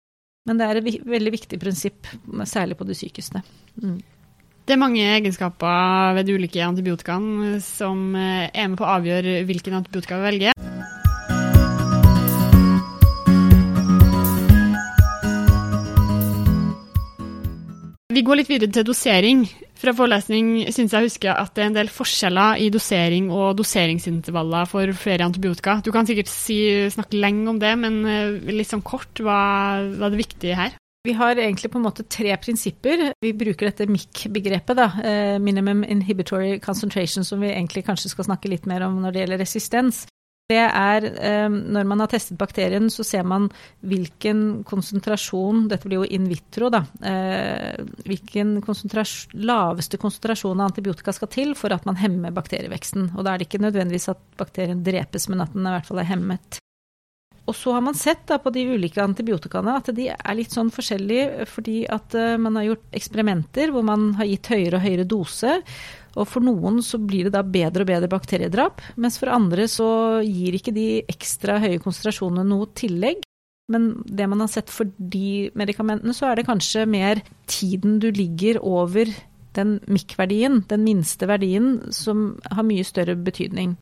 Men 0.49 0.61
det 0.61 0.69
er 0.69 0.81
et 0.81 1.03
veldig 1.05 1.33
viktig 1.35 1.59
prinsipp, 1.61 2.09
særlig 2.49 2.79
på 2.79 2.87
de 2.89 2.97
sykeste. 2.97 3.43
Mm. 3.83 3.99
Det 4.69 4.75
er 4.75 4.81
mange 4.81 5.01
egenskaper 5.01 6.15
ved 6.17 6.29
de 6.29 6.37
ulike 6.37 6.65
antibiotikaene 6.65 7.57
som 7.65 8.15
eh, 8.17 8.49
er 8.53 8.69
med 8.69 8.77
på 8.81 8.85
å 8.85 8.95
avgjøre 8.99 9.43
hvilken 9.49 9.79
antibiotika 9.81 10.19
vi 10.21 10.29
velger. 10.29 10.53
Vi 18.13 18.25
går 18.25 18.41
litt 18.41 18.51
videre 18.51 18.73
til 18.73 18.89
dosering. 18.89 19.45
Fra 19.79 19.95
forelesning 19.95 20.67
syns 20.75 20.95
jeg 20.95 21.07
husker 21.07 21.39
at 21.39 21.53
det 21.55 21.63
er 21.63 21.69
en 21.71 21.77
del 21.77 21.91
forskjeller 21.93 22.59
i 22.65 22.67
dosering 22.75 23.29
og 23.31 23.61
doseringsintervaller 23.61 24.67
for 24.67 24.91
flere 24.99 25.29
antibiotika. 25.29 25.77
Du 25.87 25.93
kan 25.95 26.09
sikkert 26.09 26.31
si, 26.33 26.59
snakke 26.91 27.21
lenge 27.21 27.47
om 27.53 27.61
det, 27.63 27.71
men 27.79 28.01
eh, 28.11 28.51
litt 28.51 28.73
sånn 28.73 28.83
kort, 28.83 29.23
hva, 29.23 29.39
hva 29.95 30.09
er 30.09 30.15
det 30.17 30.23
viktige 30.25 30.59
her? 30.59 30.75
Vi 31.07 31.15
har 31.15 31.39
egentlig 31.39 31.71
på 31.71 31.79
en 31.79 31.87
måte 31.87 32.05
tre 32.11 32.35
prinsipper. 32.43 33.13
Vi 33.23 33.31
bruker 33.39 33.71
dette 33.71 33.87
MIC-begrepet, 33.87 34.83
eh, 35.07 35.39
minimum 35.39 35.87
inhibitory 35.87 36.59
concentration, 36.59 37.23
som 37.25 37.39
vi 37.41 37.55
egentlig 37.55 37.87
kanskje 37.87 38.11
skal 38.11 38.27
snakke 38.33 38.51
litt 38.51 38.67
mer 38.67 38.83
om 38.89 38.99
når 39.05 39.15
det 39.15 39.23
gjelder 39.23 39.45
resistens 39.47 40.09
det 40.49 40.61
er 40.65 41.05
eh, 41.05 41.49
Når 41.49 41.85
man 41.85 42.01
har 42.01 42.09
testet 42.09 42.39
bakterien, 42.41 42.89
så 42.89 43.05
ser 43.05 43.27
man 43.29 43.51
hvilken 43.85 44.63
konsentrasjon 44.69 45.67
Dette 45.69 45.89
blir 45.89 46.01
jo 46.01 46.09
in 46.09 46.29
vitro, 46.31 46.71
da. 46.73 46.85
Eh, 47.05 47.83
hvilken 48.09 48.57
konsentrasjon, 48.65 49.43
laveste 49.45 50.01
konsentrasjon 50.01 50.57
av 50.57 50.71
antibiotika 50.71 51.13
skal 51.13 51.33
til 51.35 51.53
for 51.59 51.75
at 51.77 51.85
man 51.89 52.01
hemmer 52.01 52.33
bakterieveksten. 52.33 53.11
Og 53.17 53.27
da 53.27 53.35
er 53.35 53.43
det 53.43 53.51
ikke 53.51 53.61
nødvendigvis 53.67 54.09
at 54.15 54.25
bakterien 54.41 54.81
drepes, 54.85 55.29
men 55.29 55.45
at 55.45 55.53
den 55.53 55.69
i 55.69 55.77
hvert 55.77 55.91
fall 55.91 56.01
er 56.01 56.11
hemmet. 56.15 56.63
Og 57.49 57.57
så 57.57 57.73
har 57.73 57.85
man 57.85 57.97
sett 57.97 58.27
da, 58.29 58.37
på 58.41 58.53
de 58.53 58.67
ulike 58.75 59.01
antibiotikaene 59.01 59.79
at 59.81 59.89
de 59.97 60.11
er 60.13 60.37
litt 60.37 60.53
sånn 60.53 60.69
forskjellige 60.73 61.47
fordi 61.49 61.79
at 61.89 62.13
uh, 62.19 62.35
man 62.41 62.59
har 62.61 62.67
gjort 62.67 62.99
eksperimenter 62.99 63.73
hvor 63.73 63.87
man 63.89 64.11
har 64.19 64.29
gitt 64.29 64.51
høyere 64.53 64.77
og 64.77 64.85
høyere 64.85 65.07
dose. 65.09 65.55
Og 66.19 66.27
for 66.27 66.45
noen 66.45 66.81
så 66.83 66.99
blir 66.99 67.29
det 67.29 67.37
da 67.37 67.45
bedre 67.47 67.85
og 67.85 67.91
bedre 67.93 68.11
bakteriedrap, 68.11 68.83
mens 68.99 69.19
for 69.21 69.31
andre 69.33 69.69
så 69.71 69.89
gir 70.27 70.59
ikke 70.59 70.75
de 70.75 70.89
ekstra 71.07 71.61
høye 71.63 71.81
konsentrasjonene 71.83 72.47
noe 72.49 72.71
tillegg. 72.79 73.23
Men 73.73 73.91
det 74.09 74.27
man 74.31 74.41
har 74.43 74.51
sett 74.51 74.73
for 74.73 74.89
de 74.97 75.51
medikamentene, 75.59 76.15
så 76.17 76.31
er 76.31 76.39
det 76.39 76.49
kanskje 76.49 76.87
mer 76.89 77.21
tiden 77.51 77.99
du 78.03 78.09
ligger 78.11 78.63
over 78.65 79.11
den 79.59 79.77
MIK-verdien, 79.91 80.63
den 80.71 80.87
minste 80.87 81.29
verdien, 81.29 81.77
som 81.93 82.39
har 82.49 82.67
mye 82.67 82.87
større 82.87 83.17
betydning. 83.17 83.77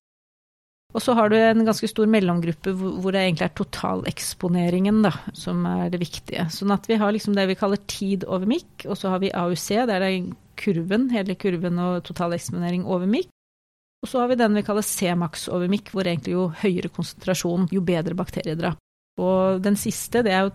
Og 0.97 1.02
så 1.05 1.12
har 1.19 1.28
du 1.28 1.37
en 1.37 1.66
ganske 1.66 1.88
stor 1.90 2.09
mellomgruppe 2.09 2.73
hvor 2.73 3.12
det 3.12 3.21
egentlig 3.21 3.45
er 3.50 3.57
totaleksponeringen 3.59 5.02
da, 5.05 5.12
som 5.37 5.66
er 5.69 5.90
det 5.93 6.00
viktige. 6.00 6.47
Sånn 6.55 6.73
at 6.73 6.87
vi 6.88 6.97
har 7.00 7.12
liksom 7.12 7.37
det 7.37 7.45
vi 7.50 7.59
kaller 7.59 7.83
tid 7.90 8.25
over 8.25 8.49
mikk, 8.49 8.87
og 8.88 8.97
så 8.97 9.12
har 9.12 9.21
vi 9.21 9.35
AUC, 9.35 9.69
det 9.90 9.99
er 9.99 10.07
kurven, 10.59 11.09
hele 11.15 11.37
kurven 11.39 11.81
og 11.83 12.03
totaleksponering 12.07 12.87
over 12.87 13.09
mikk. 13.11 13.31
Og 14.05 14.11
så 14.11 14.21
har 14.23 14.31
vi 14.31 14.39
den 14.39 14.55
vi 14.55 14.65
kaller 14.67 14.85
C-max 14.85 15.49
over 15.49 15.71
mikk, 15.73 15.91
hvor 15.93 16.07
egentlig 16.07 16.37
jo 16.37 16.49
høyere 16.63 16.93
konsentrasjon, 16.93 17.69
jo 17.73 17.83
bedre 17.85 18.17
bakteriedrap. 18.19 18.79
Og 19.19 19.63
den 19.65 19.79
siste, 19.81 20.23
det 20.23 20.35
er 20.37 20.47
jo 20.47 20.55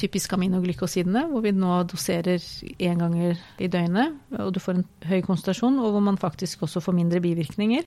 typisk 0.00 0.32
aminoglykosidene, 0.32 1.26
hvor 1.30 1.44
vi 1.44 1.52
nå 1.52 1.82
doserer 1.90 2.40
én 2.80 3.00
ganger 3.02 3.36
i 3.60 3.68
døgnet, 3.68 4.16
og 4.40 4.54
du 4.54 4.60
får 4.62 4.78
en 4.78 4.86
høy 5.04 5.20
konsentrasjon, 5.26 5.76
og 5.78 5.92
hvor 5.92 6.04
man 6.04 6.20
faktisk 6.20 6.64
også 6.64 6.80
får 6.80 6.96
mindre 6.96 7.20
bivirkninger. 7.20 7.84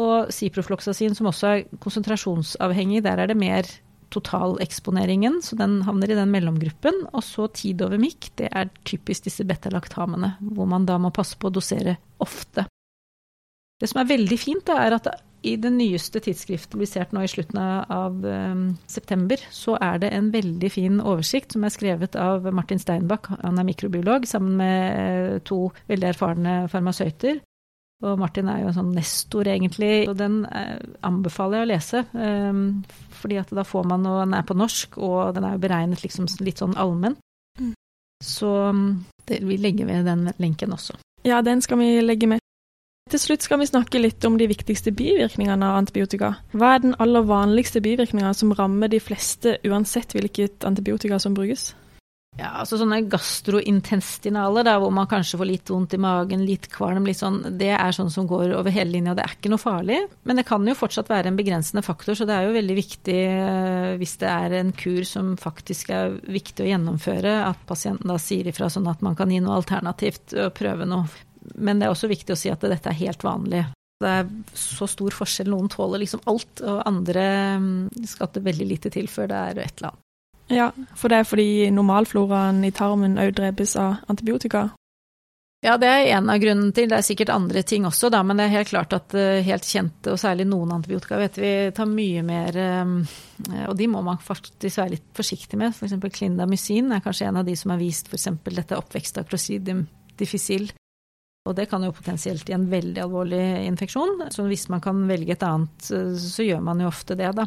Og 0.00 0.32
ciprofloxacin, 0.34 1.14
som 1.14 1.30
også 1.30 1.46
er 1.46 1.80
konsentrasjonsavhengig, 1.80 3.04
der 3.04 3.22
er 3.22 3.30
det 3.30 3.38
mer 3.38 3.68
totaleksponeringen, 4.14 5.40
så 5.44 5.58
den 5.58 5.80
havner 5.86 6.12
i 6.12 6.18
den 6.18 6.32
mellomgruppen. 6.32 7.04
Og 7.12 7.24
så 7.26 7.48
tid 7.54 7.82
over 7.84 8.00
mikk, 8.00 8.30
det 8.40 8.50
er 8.52 8.72
typisk 8.86 9.28
disse 9.28 9.46
betalaktamene, 9.48 10.36
hvor 10.54 10.70
man 10.70 10.86
da 10.88 10.98
må 11.02 11.12
passe 11.14 11.38
på 11.38 11.50
å 11.50 11.54
dosere 11.54 11.98
ofte. 12.24 12.66
Det 13.80 13.90
som 13.90 14.00
er 14.00 14.12
veldig 14.12 14.38
fint, 14.38 14.64
da, 14.68 14.78
er 14.84 14.96
at 14.96 15.08
i 15.44 15.56
det 15.60 15.70
nyeste 15.74 16.22
tidsskriftet 16.24 16.72
publisert 16.72 17.10
nå 17.12 17.24
i 17.24 17.28
slutten 17.28 17.58
av 17.60 18.22
um, 18.24 18.62
september, 18.88 19.40
så 19.52 19.74
er 19.82 20.00
det 20.00 20.12
en 20.16 20.30
veldig 20.32 20.70
fin 20.72 21.00
oversikt 21.02 21.52
som 21.52 21.66
er 21.66 21.74
skrevet 21.74 22.16
av 22.16 22.48
Martin 22.56 22.80
Steinbach, 22.80 23.28
han 23.42 23.60
er 23.60 23.68
mikrobiolog, 23.68 24.24
sammen 24.30 24.56
med 24.62 25.34
uh, 25.34 25.42
to 25.44 25.66
veldig 25.90 26.14
erfarne 26.14 26.54
farmasøyter. 26.72 27.42
Og 28.04 28.18
Martin 28.20 28.50
er 28.52 28.62
jo 28.62 28.70
en 28.70 28.76
sånn 28.76 28.92
nestor, 28.96 29.48
egentlig, 29.48 30.04
og 30.10 30.18
den 30.20 30.42
uh, 30.44 30.76
anbefaler 31.06 31.62
jeg 31.62 31.66
å 31.66 31.70
lese. 31.72 32.04
Um, 32.12 32.64
fordi 33.20 33.40
at 33.40 33.52
da 33.56 33.64
får 33.66 33.88
man, 33.88 34.04
og 34.10 34.20
den 34.22 34.36
er 34.36 34.46
på 34.46 34.56
norsk, 34.58 34.98
og 35.00 35.34
den 35.36 35.48
er 35.48 35.56
jo 35.56 35.64
beregnet 35.64 36.04
liksom 36.04 36.28
litt 36.44 36.60
sånn 36.60 36.76
allmenn. 36.80 37.16
Mm. 37.60 37.72
Så 38.24 38.52
um, 38.70 38.86
det, 39.28 39.40
vi 39.44 39.58
legger 39.60 39.88
ved 39.88 40.08
den 40.08 40.28
lenken 40.42 40.74
også. 40.76 40.98
Ja, 41.24 41.40
den 41.44 41.64
skal 41.64 41.80
vi 41.80 41.94
legge 42.04 42.28
med. 42.28 42.42
Til 43.12 43.20
slutt 43.20 43.44
skal 43.44 43.60
vi 43.60 43.68
snakke 43.68 44.00
litt 44.00 44.24
om 44.24 44.38
de 44.40 44.48
viktigste 44.48 44.92
bivirkningene 44.96 45.66
av 45.68 45.82
antibiotika. 45.82 46.34
Hva 46.56 46.74
er 46.74 46.84
den 46.86 46.94
aller 47.04 47.24
vanligste 47.28 47.82
bivirkninga 47.84 48.32
som 48.36 48.52
rammer 48.56 48.88
de 48.92 49.00
fleste, 49.00 49.58
uansett 49.68 50.16
hvilket 50.16 50.64
antibiotika 50.64 51.18
som 51.20 51.36
brukes? 51.36 51.74
Ja, 52.34 52.48
altså 52.58 52.80
Sånne 52.80 52.98
gastrointestinaler, 53.06 54.66
hvor 54.82 54.90
man 54.94 55.06
kanskje 55.10 55.38
får 55.38 55.48
litt 55.48 55.70
vondt 55.70 55.94
i 55.94 56.00
magen, 56.02 56.42
litt 56.48 56.66
kvalm, 56.72 57.06
litt 57.06 57.20
sånn, 57.20 57.40
det 57.60 57.70
er 57.76 57.94
sånn 57.94 58.10
som 58.10 58.26
går 58.30 58.56
over 58.58 58.74
hele 58.74 58.96
linja. 58.96 59.14
Det 59.14 59.22
er 59.22 59.36
ikke 59.36 59.52
noe 59.52 59.62
farlig, 59.62 60.00
men 60.26 60.40
det 60.40 60.46
kan 60.48 60.66
jo 60.66 60.74
fortsatt 60.78 61.12
være 61.12 61.30
en 61.30 61.38
begrensende 61.38 61.84
faktor. 61.86 62.18
Så 62.18 62.26
det 62.26 62.34
er 62.34 62.48
jo 62.48 62.56
veldig 62.56 62.78
viktig, 62.80 63.20
eh, 63.36 63.92
hvis 64.00 64.16
det 64.24 64.32
er 64.32 64.56
en 64.58 64.74
kur 64.74 65.06
som 65.06 65.36
faktisk 65.38 65.94
er 65.94 66.18
viktig 66.26 66.66
å 66.66 66.72
gjennomføre, 66.72 67.36
at 67.52 67.62
pasienten 67.70 68.10
da 68.10 68.18
sier 68.18 68.50
ifra 68.50 68.66
sånn 68.72 68.90
at 68.90 69.04
man 69.06 69.14
kan 69.14 69.30
gi 69.30 69.38
noe 69.44 69.60
alternativt 69.60 70.34
og 70.34 70.50
prøve 70.58 70.90
noe 70.90 71.06
men 71.54 71.80
det 71.80 71.86
er 71.86 71.94
også 71.94 72.10
viktig 72.10 72.34
å 72.34 72.38
si 72.38 72.50
at 72.52 72.62
dette 72.64 72.90
er 72.90 73.00
helt 73.02 73.24
vanlig. 73.24 73.64
Det 74.02 74.10
er 74.10 74.30
så 74.58 74.88
stor 74.90 75.14
forskjell. 75.14 75.50
Noen 75.52 75.70
tåler 75.72 76.02
liksom 76.02 76.24
alt, 76.30 76.62
og 76.64 76.82
andre 76.88 77.26
mm, 77.60 78.08
skal 78.10 78.32
det 78.34 78.44
veldig 78.48 78.68
lite 78.68 78.92
til 78.94 79.08
før 79.10 79.30
det 79.30 79.42
er 79.50 79.62
et 79.64 79.76
eller 79.78 79.92
annet. 79.92 80.03
Ja, 80.52 80.70
for 80.98 81.08
det 81.08 81.20
er 81.20 81.28
fordi 81.28 81.50
normalfloraen 81.72 82.64
i 82.66 82.72
tarmen 82.74 83.16
òg 83.20 83.32
drepes 83.36 83.76
av 83.80 84.02
antibiotika? 84.12 84.68
Ja, 85.64 85.78
det 85.80 85.88
er 85.88 86.10
en 86.18 86.28
av 86.28 86.42
grunnene 86.42 86.74
til. 86.76 86.90
Det 86.90 86.98
er 86.98 87.06
sikkert 87.06 87.32
andre 87.32 87.62
ting 87.64 87.86
også, 87.88 88.10
da, 88.12 88.20
men 88.20 88.36
det 88.36 88.44
er 88.44 88.58
helt 88.58 88.68
klart 88.68 88.92
at 88.92 89.14
uh, 89.16 89.40
helt 89.46 89.64
kjente, 89.64 90.12
og 90.12 90.20
særlig 90.20 90.44
noen 90.50 90.74
antibiotika, 90.76 91.16
vet 91.22 91.40
vi 91.40 91.52
tar 91.72 91.88
mye 91.88 92.20
mer 92.26 92.58
um, 92.84 92.98
Og 93.70 93.72
de 93.78 93.88
må 93.88 94.04
man 94.04 94.20
faktisk 94.20 94.82
være 94.82 94.98
litt 94.98 95.08
forsiktig 95.16 95.56
med. 95.56 95.72
F.eks. 95.72 95.96
For 95.96 96.12
klindamycin 96.20 96.92
er 96.92 97.00
kanskje 97.04 97.30
en 97.30 97.40
av 97.40 97.48
de 97.48 97.56
som 97.56 97.72
har 97.72 97.80
vist 97.80 98.12
f.eks. 98.12 98.28
dette 98.44 98.76
oppvekst 98.76 99.22
av 99.22 99.30
clostridium 99.30 99.86
difficile 100.20 100.76
og 101.44 101.52
det 101.58 101.66
kan 101.68 101.82
jo 101.84 101.92
potensielt 101.92 102.48
gi 102.48 102.54
en 102.56 102.70
veldig 102.70 103.02
alvorlig 103.04 103.42
infeksjon. 103.68 104.22
Så 104.32 104.46
hvis 104.48 104.70
man 104.72 104.80
kan 104.84 105.02
velge 105.08 105.34
et 105.34 105.44
annet, 105.44 105.76
så 105.84 106.46
gjør 106.46 106.62
man 106.64 106.80
jo 106.80 106.88
ofte 106.88 107.16
det, 107.20 107.28
da. 107.36 107.44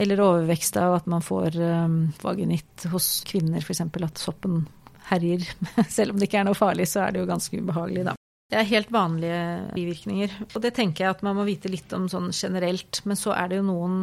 Eller 0.00 0.20
overvekst 0.20 0.76
av 0.80 0.96
at 0.96 1.06
man 1.10 1.22
får 1.22 1.54
um, 1.60 1.98
vaginitt 2.22 2.86
hos 2.90 3.20
kvinner, 3.28 3.62
f.eks. 3.62 3.84
at 3.84 4.22
soppen 4.22 4.64
herjer. 5.10 5.46
Selv 5.96 6.14
om 6.14 6.18
det 6.18 6.28
ikke 6.28 6.42
er 6.42 6.48
noe 6.48 6.58
farlig, 6.58 6.88
så 6.90 7.04
er 7.04 7.14
det 7.14 7.22
jo 7.22 7.30
ganske 7.30 7.60
ubehagelig, 7.60 8.08
da. 8.10 8.16
Det 8.50 8.58
er 8.60 8.68
helt 8.68 8.90
vanlige 8.92 9.44
bivirkninger. 9.74 10.34
Og 10.52 10.58
det 10.62 10.74
tenker 10.76 11.06
jeg 11.06 11.16
at 11.16 11.22
man 11.26 11.38
må 11.38 11.46
vite 11.46 11.70
litt 11.72 11.92
om 11.96 12.08
sånn 12.10 12.28
generelt. 12.34 13.00
Men 13.08 13.18
så 13.18 13.32
er 13.34 13.50
det 13.50 13.60
jo 13.60 13.68
noen 13.70 13.96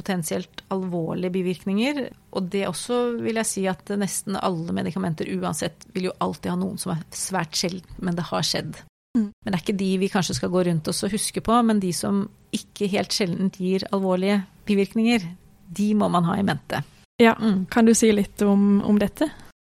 potensielt 0.00 0.62
alvorlige 0.72 1.32
bivirkninger. 1.34 2.02
Og 2.36 2.50
det 2.52 2.66
også 2.68 3.00
vil 3.20 3.40
jeg 3.40 3.48
si 3.48 3.64
at 3.70 3.90
nesten 4.00 4.38
alle 4.40 4.74
medikamenter 4.76 5.30
uansett 5.38 5.88
vil 5.94 6.10
jo 6.10 6.16
alltid 6.24 6.52
ha 6.52 6.60
noen 6.60 6.78
som 6.80 6.94
er 6.94 7.02
svært 7.14 7.58
sjelden, 7.58 7.98
men 7.98 8.18
det 8.18 8.28
har 8.30 8.46
skjedd. 8.46 8.80
Mm. 9.18 9.30
Men 9.32 9.50
det 9.50 9.56
er 9.56 9.64
ikke 9.64 9.80
de 9.80 9.90
vi 10.04 10.08
kanskje 10.12 10.38
skal 10.38 10.52
gå 10.52 10.64
rundt 10.68 10.88
oss 10.90 11.02
og 11.06 11.14
huske 11.14 11.42
på, 11.42 11.58
men 11.66 11.82
de 11.82 11.92
som 11.96 12.24
ikke 12.54 12.90
helt 12.92 13.14
sjelden 13.14 13.50
gir 13.54 13.86
alvorlige 13.90 14.42
bivirkninger, 14.68 15.26
de 15.70 15.92
må 15.98 16.10
man 16.12 16.26
ha 16.28 16.38
i 16.38 16.46
mente. 16.46 16.82
Ja, 17.20 17.34
mm. 17.38 17.66
Kan 17.70 17.86
du 17.86 17.94
si 17.94 18.10
litt 18.14 18.42
om, 18.46 18.80
om 18.86 18.98
dette? 18.98 19.28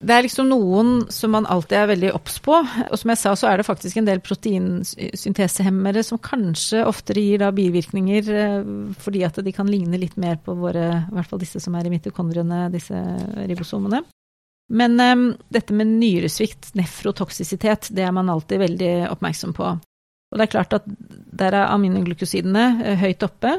Det 0.02 0.16
er 0.16 0.26
liksom 0.26 0.48
noen 0.50 0.92
som 1.14 1.34
man 1.36 1.46
alltid 1.46 1.78
er 1.78 1.90
veldig 1.92 2.12
obs 2.18 2.40
på. 2.42 2.56
Og 2.58 2.98
som 2.98 3.12
jeg 3.14 3.20
sa, 3.22 3.34
så 3.38 3.50
er 3.52 3.60
det 3.60 3.68
faktisk 3.68 4.00
en 4.00 4.08
del 4.08 4.22
proteinsyntesehemmere 4.26 6.02
som 6.06 6.22
kanskje 6.22 6.82
oftere 6.90 7.22
gir 7.22 7.44
da 7.44 7.52
bivirkninger 7.54 8.32
eh, 8.34 8.72
fordi 9.02 9.22
at 9.28 9.38
de 9.46 9.54
kan 9.54 9.70
ligne 9.70 10.02
litt 10.02 10.18
mer 10.22 10.40
på 10.42 10.58
våre, 10.58 10.88
i 11.06 11.14
hvert 11.14 11.30
fall 11.30 11.44
disse 11.44 11.62
som 11.62 11.78
er 11.78 11.86
i 11.86 11.94
mitokondriene, 11.94 12.64
disse 12.74 12.98
ribosomene. 13.46 14.02
Men 14.72 14.96
um, 15.00 15.26
dette 15.52 15.76
med 15.76 15.90
nyresvikt, 16.00 16.72
nefrotoksisitet, 16.80 17.90
det 17.96 18.06
er 18.08 18.14
man 18.16 18.32
alltid 18.32 18.62
veldig 18.62 18.92
oppmerksom 19.12 19.56
på. 19.58 19.74
Og 20.32 20.40
det 20.40 20.46
er 20.46 20.54
klart 20.54 20.78
at 20.78 20.86
der 20.88 21.58
er 21.58 21.74
aminoglykosidene 21.74 22.66
eh, 22.86 23.02
høyt 23.02 23.26
oppe, 23.28 23.58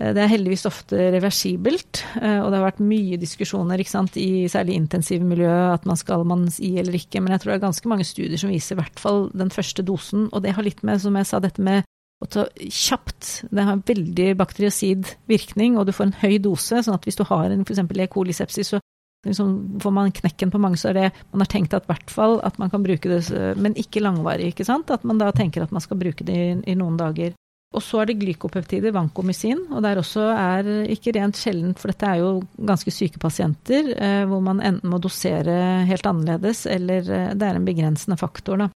Eh, 0.00 0.12
det 0.12 0.22
er 0.22 0.32
heldigvis 0.32 0.66
ofte 0.68 1.08
reversibelt, 1.14 2.02
eh, 2.20 2.38
og 2.42 2.50
det 2.50 2.58
har 2.58 2.66
vært 2.68 2.84
mye 2.84 3.18
diskusjoner 3.20 3.82
sant, 3.88 4.16
i 4.20 4.46
særlig 4.52 4.76
intensivmiljøet 4.82 5.80
at 5.80 5.86
man 5.88 5.96
skal 5.96 6.26
man 6.28 6.46
i 6.60 6.76
eller 6.80 6.98
ikke, 6.98 7.22
men 7.22 7.32
jeg 7.32 7.42
tror 7.42 7.54
det 7.54 7.58
er 7.58 7.66
ganske 7.66 7.92
mange 7.92 8.08
studier 8.08 8.40
som 8.40 8.52
viser 8.52 8.76
i 8.76 8.82
hvert 8.82 9.00
fall 9.00 9.28
den 9.32 9.52
første 9.52 9.84
dosen, 9.86 10.28
og 10.32 10.44
det 10.44 10.56
har 10.56 10.66
litt 10.66 10.82
med, 10.84 11.00
som 11.00 11.16
jeg 11.16 11.28
sa, 11.28 11.40
dette 11.40 11.64
med 11.64 11.86
å 12.24 12.28
ta 12.32 12.46
kjapt. 12.56 13.48
Det 13.52 13.64
har 13.68 13.82
veldig 13.88 14.28
bakteriosid 14.40 15.16
virkning, 15.28 15.76
og 15.76 15.88
du 15.88 15.92
får 15.96 16.10
en 16.10 16.18
høy 16.22 16.38
dose, 16.44 16.80
sånn 16.84 16.96
at 16.96 17.04
hvis 17.04 17.18
du 17.18 17.26
har 17.28 17.50
en 17.50 17.64
f.eks. 17.64 17.82
E. 17.84 18.06
coli-sepsis, 18.12 18.72
så 18.72 18.80
liksom 19.24 19.80
får 19.82 19.94
man 19.94 20.12
knekken 20.14 20.52
på 20.52 20.60
mange, 20.62 20.78
så 20.80 20.90
er 20.90 20.98
det 20.98 21.08
Man 21.32 21.42
har 21.42 21.50
tenkt 21.50 21.74
at 21.74 21.88
hvert 21.88 22.12
fall 22.12 22.40
at 22.46 22.58
man 22.58 22.70
kan 22.70 22.84
bruke 22.84 23.08
det, 23.08 23.22
men 23.56 23.74
ikke 23.78 24.04
langvarig, 24.04 24.52
ikke 24.52 24.66
sant. 24.68 24.90
At 24.90 25.04
man 25.04 25.18
da 25.18 25.32
tenker 25.34 25.64
at 25.64 25.72
man 25.74 25.84
skal 25.84 25.98
bruke 26.00 26.26
det 26.26 26.36
i, 26.36 26.54
i 26.72 26.78
noen 26.78 26.98
dager. 27.00 27.34
Og 27.74 27.82
så 27.82 28.00
er 28.00 28.08
det 28.08 28.20
glykopeptider, 28.20 28.94
vankomycin, 28.94 29.66
og 29.74 29.82
der 29.84 29.98
også 30.00 30.28
er 30.32 30.68
ikke 30.94 31.12
rent 31.16 31.36
sjeldent, 31.36 31.80
for 31.80 31.92
dette 31.92 32.08
er 32.08 32.22
jo 32.22 32.30
ganske 32.56 32.92
syke 32.94 33.20
pasienter, 33.20 33.90
eh, 33.92 34.22
hvor 34.30 34.40
man 34.44 34.62
enten 34.64 34.92
må 34.92 35.00
dosere 35.02 35.84
helt 35.88 36.06
annerledes, 36.06 36.64
eller 36.70 37.10
eh, 37.10 37.32
det 37.36 37.48
er 37.48 37.58
en 37.58 37.66
begrensende 37.66 38.16
faktor, 38.20 38.62
da. 38.62 38.70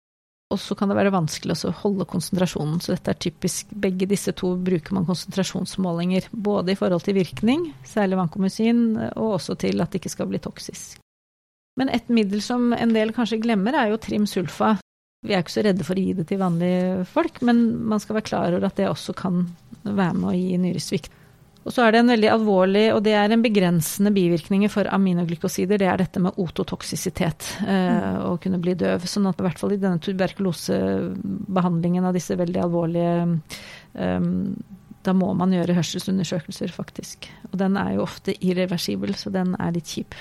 Og 0.50 0.58
så 0.58 0.74
kan 0.74 0.90
det 0.90 0.96
være 0.98 1.12
vanskelig 1.14 1.54
å 1.68 1.72
holde 1.84 2.06
konsentrasjonen, 2.10 2.80
så 2.82 2.96
dette 2.96 3.12
er 3.12 3.20
typisk 3.22 3.70
Begge 3.70 4.08
disse 4.10 4.34
to 4.34 4.56
bruker 4.58 4.96
man 4.96 5.06
konsentrasjonsmålinger, 5.06 6.26
både 6.32 6.74
i 6.74 6.78
forhold 6.78 7.04
til 7.06 7.20
virkning, 7.20 7.68
særlig 7.86 8.18
vankomycin, 8.18 8.82
og 9.14 9.36
også 9.36 9.54
til 9.62 9.78
at 9.82 9.92
det 9.92 10.02
ikke 10.02 10.12
skal 10.16 10.30
bli 10.32 10.42
toksisk. 10.42 10.98
Men 11.78 11.92
et 11.94 12.10
middel 12.10 12.42
som 12.42 12.74
en 12.74 12.96
del 12.96 13.14
kanskje 13.14 13.38
glemmer, 13.44 13.78
er 13.78 13.92
jo 13.92 14.02
trimsulfa, 14.02 14.74
vi 15.26 15.36
er 15.36 15.44
ikke 15.44 15.52
så 15.52 15.64
redde 15.64 15.84
for 15.86 16.00
å 16.00 16.02
gi 16.02 16.16
det 16.16 16.26
til 16.30 16.40
vanlige 16.40 17.06
folk, 17.12 17.42
men 17.46 17.62
man 17.92 18.02
skal 18.02 18.16
være 18.18 18.28
klar 18.30 18.56
over 18.56 18.70
at 18.70 18.78
det 18.80 18.88
også 18.88 19.14
kan 19.16 19.44
være 19.84 20.14
med 20.16 20.30
å 20.32 20.36
gi 20.36 20.60
nyresvikt. 20.60 21.16
Og 21.60 21.74
så 21.74 21.84
er 21.84 21.92
det 21.92 22.00
en 22.00 22.12
veldig 22.14 22.30
alvorlig, 22.32 22.86
og 22.94 23.02
det 23.04 23.12
er 23.20 23.28
en 23.34 23.42
begrensende 23.44 24.10
bivirkning 24.16 24.62
for 24.72 24.88
aminoglykosider, 24.88 25.76
det 25.80 25.88
er 25.90 25.98
dette 26.00 26.22
med 26.24 26.38
ototoksisitet, 26.40 27.50
eh, 27.68 28.16
å 28.24 28.38
kunne 28.40 28.62
bli 28.62 28.72
døv. 28.80 29.04
Sånn 29.04 29.28
at 29.28 29.40
i 29.40 29.44
hvert 29.44 29.60
fall 29.60 29.74
i 29.76 29.80
denne 29.80 30.00
tuberkulosebehandlingen 30.00 32.08
av 32.08 32.16
disse 32.16 32.38
veldig 32.40 32.60
alvorlige 32.64 33.12
eh, 34.00 34.20
Da 35.00 35.12
må 35.16 35.32
man 35.32 35.52
gjøre 35.52 35.74
hørselsundersøkelser, 35.78 36.72
faktisk. 36.72 37.28
Og 37.52 37.58
den 37.60 37.76
er 37.80 37.94
jo 37.94 38.04
ofte 38.04 38.34
irreversibel, 38.36 39.14
så 39.16 39.32
den 39.32 39.54
er 39.56 39.72
litt 39.72 39.88
kjip. 39.88 40.14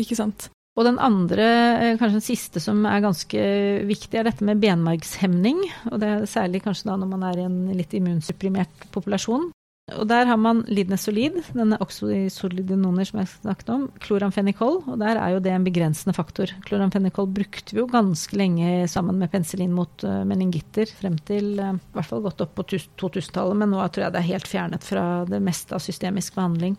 Ikke 0.00 0.16
sant. 0.16 0.48
Og 0.78 0.86
den 0.86 1.00
andre, 1.02 1.46
eh, 1.80 1.96
kanskje 2.00 2.16
den 2.16 2.24
siste 2.24 2.60
som 2.64 2.80
er 2.88 3.02
ganske 3.04 3.40
viktig, 3.88 4.16
er 4.16 4.28
dette 4.28 4.44
med 4.44 4.60
benmargshemning. 4.60 5.64
Og 5.92 6.00
det 6.00 6.08
er 6.08 6.28
særlig 6.28 6.62
kanskje 6.64 6.92
da 6.92 6.96
når 7.00 7.10
man 7.10 7.24
er 7.28 7.40
i 7.40 7.48
en 7.48 7.58
litt 7.76 7.96
immunsupprimert 7.96 8.88
populasjon. 8.92 9.50
Og 9.98 10.06
der 10.10 10.28
har 10.28 10.38
man 10.40 10.62
lidnesolid, 10.70 11.40
denne 11.56 11.78
oxysolidinoner 11.82 13.08
som 13.08 13.20
jeg 13.20 13.30
snakket 13.32 13.72
om, 13.74 13.86
kloramfenikol, 14.02 14.80
og 14.90 14.98
der 15.00 15.18
er 15.18 15.34
jo 15.34 15.42
det 15.42 15.54
en 15.54 15.66
begrensende 15.66 16.14
faktor. 16.16 16.52
Kloramfenikol 16.66 17.28
brukte 17.34 17.74
vi 17.74 17.80
jo 17.82 17.88
ganske 17.90 18.38
lenge 18.38 18.86
sammen 18.90 19.18
med 19.20 19.32
penicillin 19.32 19.74
mot 19.74 20.04
uh, 20.06 20.22
meningitter, 20.28 20.90
frem 21.00 21.18
til 21.26 21.52
uh, 21.58 21.74
i 21.74 21.96
hvert 21.96 22.10
fall 22.10 22.24
gått 22.24 22.44
opp 22.44 22.54
på 22.58 22.66
2000-tallet, 22.70 23.58
men 23.62 23.74
nå 23.74 23.82
tror 23.88 24.06
jeg 24.06 24.14
det 24.14 24.22
er 24.22 24.30
helt 24.30 24.50
fjernet 24.50 24.86
fra 24.86 25.06
det 25.28 25.42
meste 25.44 25.76
av 25.76 25.84
systemisk 25.84 26.38
behandling. 26.38 26.78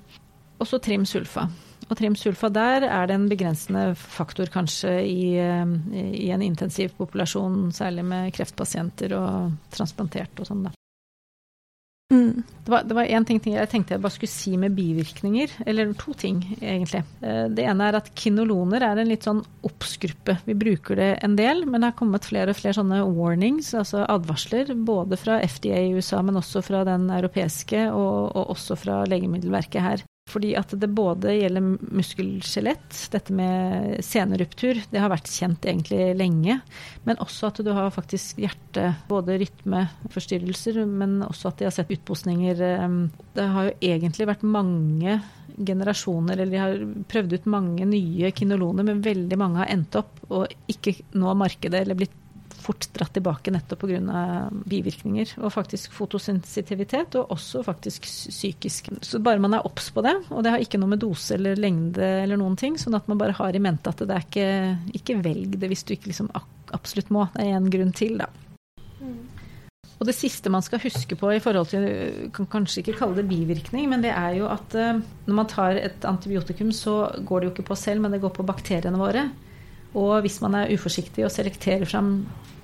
Og 0.62 0.70
så 0.70 0.80
trimsulfa. 0.84 1.48
Og 1.90 1.98
trimsulfa 1.98 2.52
der 2.54 2.86
er 2.88 3.08
det 3.10 3.16
en 3.18 3.30
begrensende 3.32 3.90
faktor 4.00 4.52
kanskje 4.54 4.94
i, 5.04 5.24
uh, 5.42 5.66
i 5.98 6.30
en 6.32 6.46
intensiv 6.46 6.96
populasjon, 7.00 7.74
særlig 7.76 8.08
med 8.08 8.32
kreftpasienter 8.38 9.18
og 9.20 9.74
transplantert 9.74 10.40
og 10.40 10.52
sånn, 10.54 10.70
da. 10.70 10.76
Mm. 12.12 12.44
Det 12.64 12.94
var 12.94 13.08
én 13.08 13.26
ting 13.26 13.40
jeg 13.40 13.70
tenkte 13.72 13.96
jeg 13.96 14.04
bare 14.04 14.14
skulle 14.14 14.32
si 14.32 14.54
med 14.60 14.76
bivirkninger. 14.76 15.54
Eller 15.66 15.94
to 15.98 16.14
ting, 16.18 16.44
egentlig. 16.60 17.04
Eh, 17.24 17.46
det 17.50 17.66
ene 17.66 17.88
er 17.88 17.98
at 18.02 18.12
kinoloner 18.20 18.84
er 18.86 19.02
en 19.02 19.10
litt 19.10 19.26
sånn 19.28 19.42
obs-gruppe. 19.68 20.38
Vi 20.46 20.58
bruker 20.60 21.00
det 21.00 21.10
en 21.26 21.38
del, 21.40 21.64
men 21.66 21.82
det 21.82 21.92
har 21.92 22.00
kommet 22.00 22.28
flere 22.28 22.54
og 22.54 22.60
flere 22.60 22.78
sånne 22.78 23.02
warnings, 23.08 23.74
altså 23.78 24.04
advarsler. 24.06 24.76
Både 24.76 25.20
fra 25.20 25.40
FDA 25.42 25.86
i 25.88 25.96
USA, 25.96 26.22
men 26.26 26.40
også 26.42 26.64
fra 26.66 26.84
den 26.88 27.10
europeiske, 27.16 27.88
og, 27.96 28.36
og 28.36 28.56
også 28.58 28.78
fra 28.80 29.04
Legemiddelverket 29.10 29.88
her. 29.88 30.06
Fordi 30.30 30.54
at 30.56 30.72
det 30.80 30.88
både 30.94 31.34
gjelder 31.34 31.66
muskelskjelett, 31.98 32.94
dette 33.12 33.34
med 33.36 33.98
seneruptur, 34.06 34.78
det 34.92 35.02
har 35.02 35.12
vært 35.12 35.32
kjent 35.32 35.66
egentlig 35.68 36.12
lenge. 36.20 36.60
Men 37.08 37.20
også 37.24 37.50
at 37.50 37.62
du 37.66 37.72
har 37.76 37.90
faktisk 37.94 38.40
hjerte, 38.44 38.94
både 39.10 39.40
rytmeforstyrrelser, 39.42 40.84
men 40.88 41.20
også 41.26 41.52
at 41.52 41.60
de 41.60 41.68
har 41.68 41.76
sett 41.76 41.92
utposninger. 41.98 42.64
Ehm, 42.70 43.04
det 43.36 43.50
har 43.56 43.70
jo 43.70 43.78
egentlig 43.92 44.30
vært 44.30 44.46
mange 44.48 45.20
generasjoner, 45.58 46.38
eller 46.38 46.54
de 46.54 46.62
har 46.62 46.80
prøvd 47.12 47.36
ut 47.36 47.52
mange 47.52 47.90
nye 47.90 48.32
kinoloner, 48.36 48.88
men 48.88 49.04
veldig 49.04 49.42
mange 49.42 49.64
har 49.64 49.74
endt 49.74 49.98
opp 50.00 50.22
og 50.30 50.54
ikke 50.72 50.96
nå 51.18 51.34
markedet 51.38 51.82
eller 51.82 51.98
blitt 51.98 52.21
fort 52.62 52.88
dratt 52.96 53.14
tilbake 53.18 53.54
nettopp 53.54 53.86
pga. 53.86 54.26
bivirkninger. 54.72 55.36
Og 55.42 55.54
faktisk 55.54 55.94
fotosensitivitet, 55.96 57.18
og 57.20 57.34
også 57.36 57.64
faktisk 57.66 58.06
psykisk. 58.08 58.92
Så 59.02 59.20
bare 59.24 59.42
man 59.42 59.58
er 59.58 59.66
obs 59.68 59.90
på 59.94 60.04
det, 60.06 60.16
og 60.30 60.44
det 60.44 60.54
har 60.54 60.64
ikke 60.64 60.80
noe 60.82 60.94
med 60.94 61.02
dose 61.04 61.36
eller 61.36 61.60
lengde 61.60 62.06
eller 62.24 62.40
noen 62.40 62.58
ting, 62.60 62.78
sånn 62.80 62.98
at 62.98 63.10
man 63.12 63.20
bare 63.22 63.36
har 63.38 63.56
i 63.56 63.64
mente 63.64 63.90
at 63.92 64.06
det 64.06 64.16
er 64.16 64.28
ikke 64.28 64.50
Ikke 64.98 65.18
velg 65.24 65.58
det 65.60 65.68
hvis 65.72 65.84
du 65.84 65.94
ikke 65.96 66.12
liksom 66.12 66.30
absolutt 66.72 67.12
må. 67.14 67.28
Det 67.34 67.44
er 67.46 67.58
én 67.58 67.70
grunn 67.72 67.94
til, 67.96 68.18
da. 68.22 68.30
Og 70.02 70.08
det 70.10 70.16
siste 70.18 70.50
man 70.50 70.64
skal 70.66 70.82
huske 70.82 71.14
på 71.14 71.30
i 71.30 71.42
forhold 71.44 71.70
til 71.70 71.84
kan 72.34 72.48
kanskje 72.50 72.82
ikke 72.82 72.98
kalle 72.98 73.20
det 73.20 73.28
bivirkning, 73.30 73.86
men 73.92 74.02
det 74.02 74.10
er 74.10 74.40
jo 74.40 74.48
at 74.50 74.74
eh, 74.74 74.98
når 75.28 75.38
man 75.38 75.50
tar 75.50 75.78
et 75.78 76.08
antibiotikum, 76.10 76.72
så 76.74 77.12
går 77.22 77.40
det 77.40 77.48
jo 77.48 77.54
ikke 77.54 77.68
på 77.70 77.78
selv, 77.78 78.02
men 78.02 78.16
det 78.16 78.22
går 78.24 78.34
på 78.34 78.46
bakteriene 78.48 78.98
våre. 78.98 79.28
Og 79.98 80.22
hvis 80.24 80.40
man 80.44 80.56
er 80.56 80.72
uforsiktig 80.72 81.26
og 81.28 81.34
selekterer 81.34 81.88
fram 81.90 82.14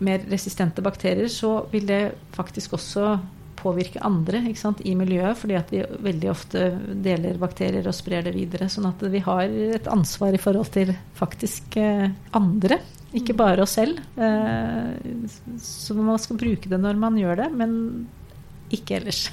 mer 0.04 0.24
resistente 0.30 0.84
bakterier, 0.86 1.28
så 1.32 1.66
vil 1.72 1.88
det 1.90 2.02
faktisk 2.36 2.78
også 2.78 3.18
påvirke 3.58 4.02
andre 4.06 4.44
sant, 4.56 4.84
i 4.86 4.94
miljøet, 4.98 5.38
fordi 5.40 5.56
at 5.58 5.72
vi 5.74 5.82
veldig 6.06 6.30
ofte 6.32 6.68
deler 7.04 7.40
bakterier 7.42 7.88
og 7.90 7.96
sprer 7.98 8.28
det 8.28 8.36
videre. 8.36 8.70
Sånn 8.72 8.88
at 8.90 9.02
vi 9.12 9.24
har 9.26 9.50
et 9.80 9.90
ansvar 9.92 10.36
i 10.36 10.42
forhold 10.42 10.70
til 10.76 10.94
faktisk 11.18 11.80
eh, 11.82 12.06
andre, 12.38 12.80
ikke 13.18 13.34
mm. 13.34 13.40
bare 13.40 13.66
oss 13.66 13.76
selv. 13.80 14.00
Eh, 14.16 15.26
så 15.64 15.98
man 15.98 16.22
skal 16.22 16.40
bruke 16.40 16.70
det 16.70 16.80
når 16.84 17.02
man 17.02 17.18
gjør 17.20 17.44
det, 17.44 17.50
men 17.58 17.74
ikke 18.74 19.02
ellers. 19.02 19.26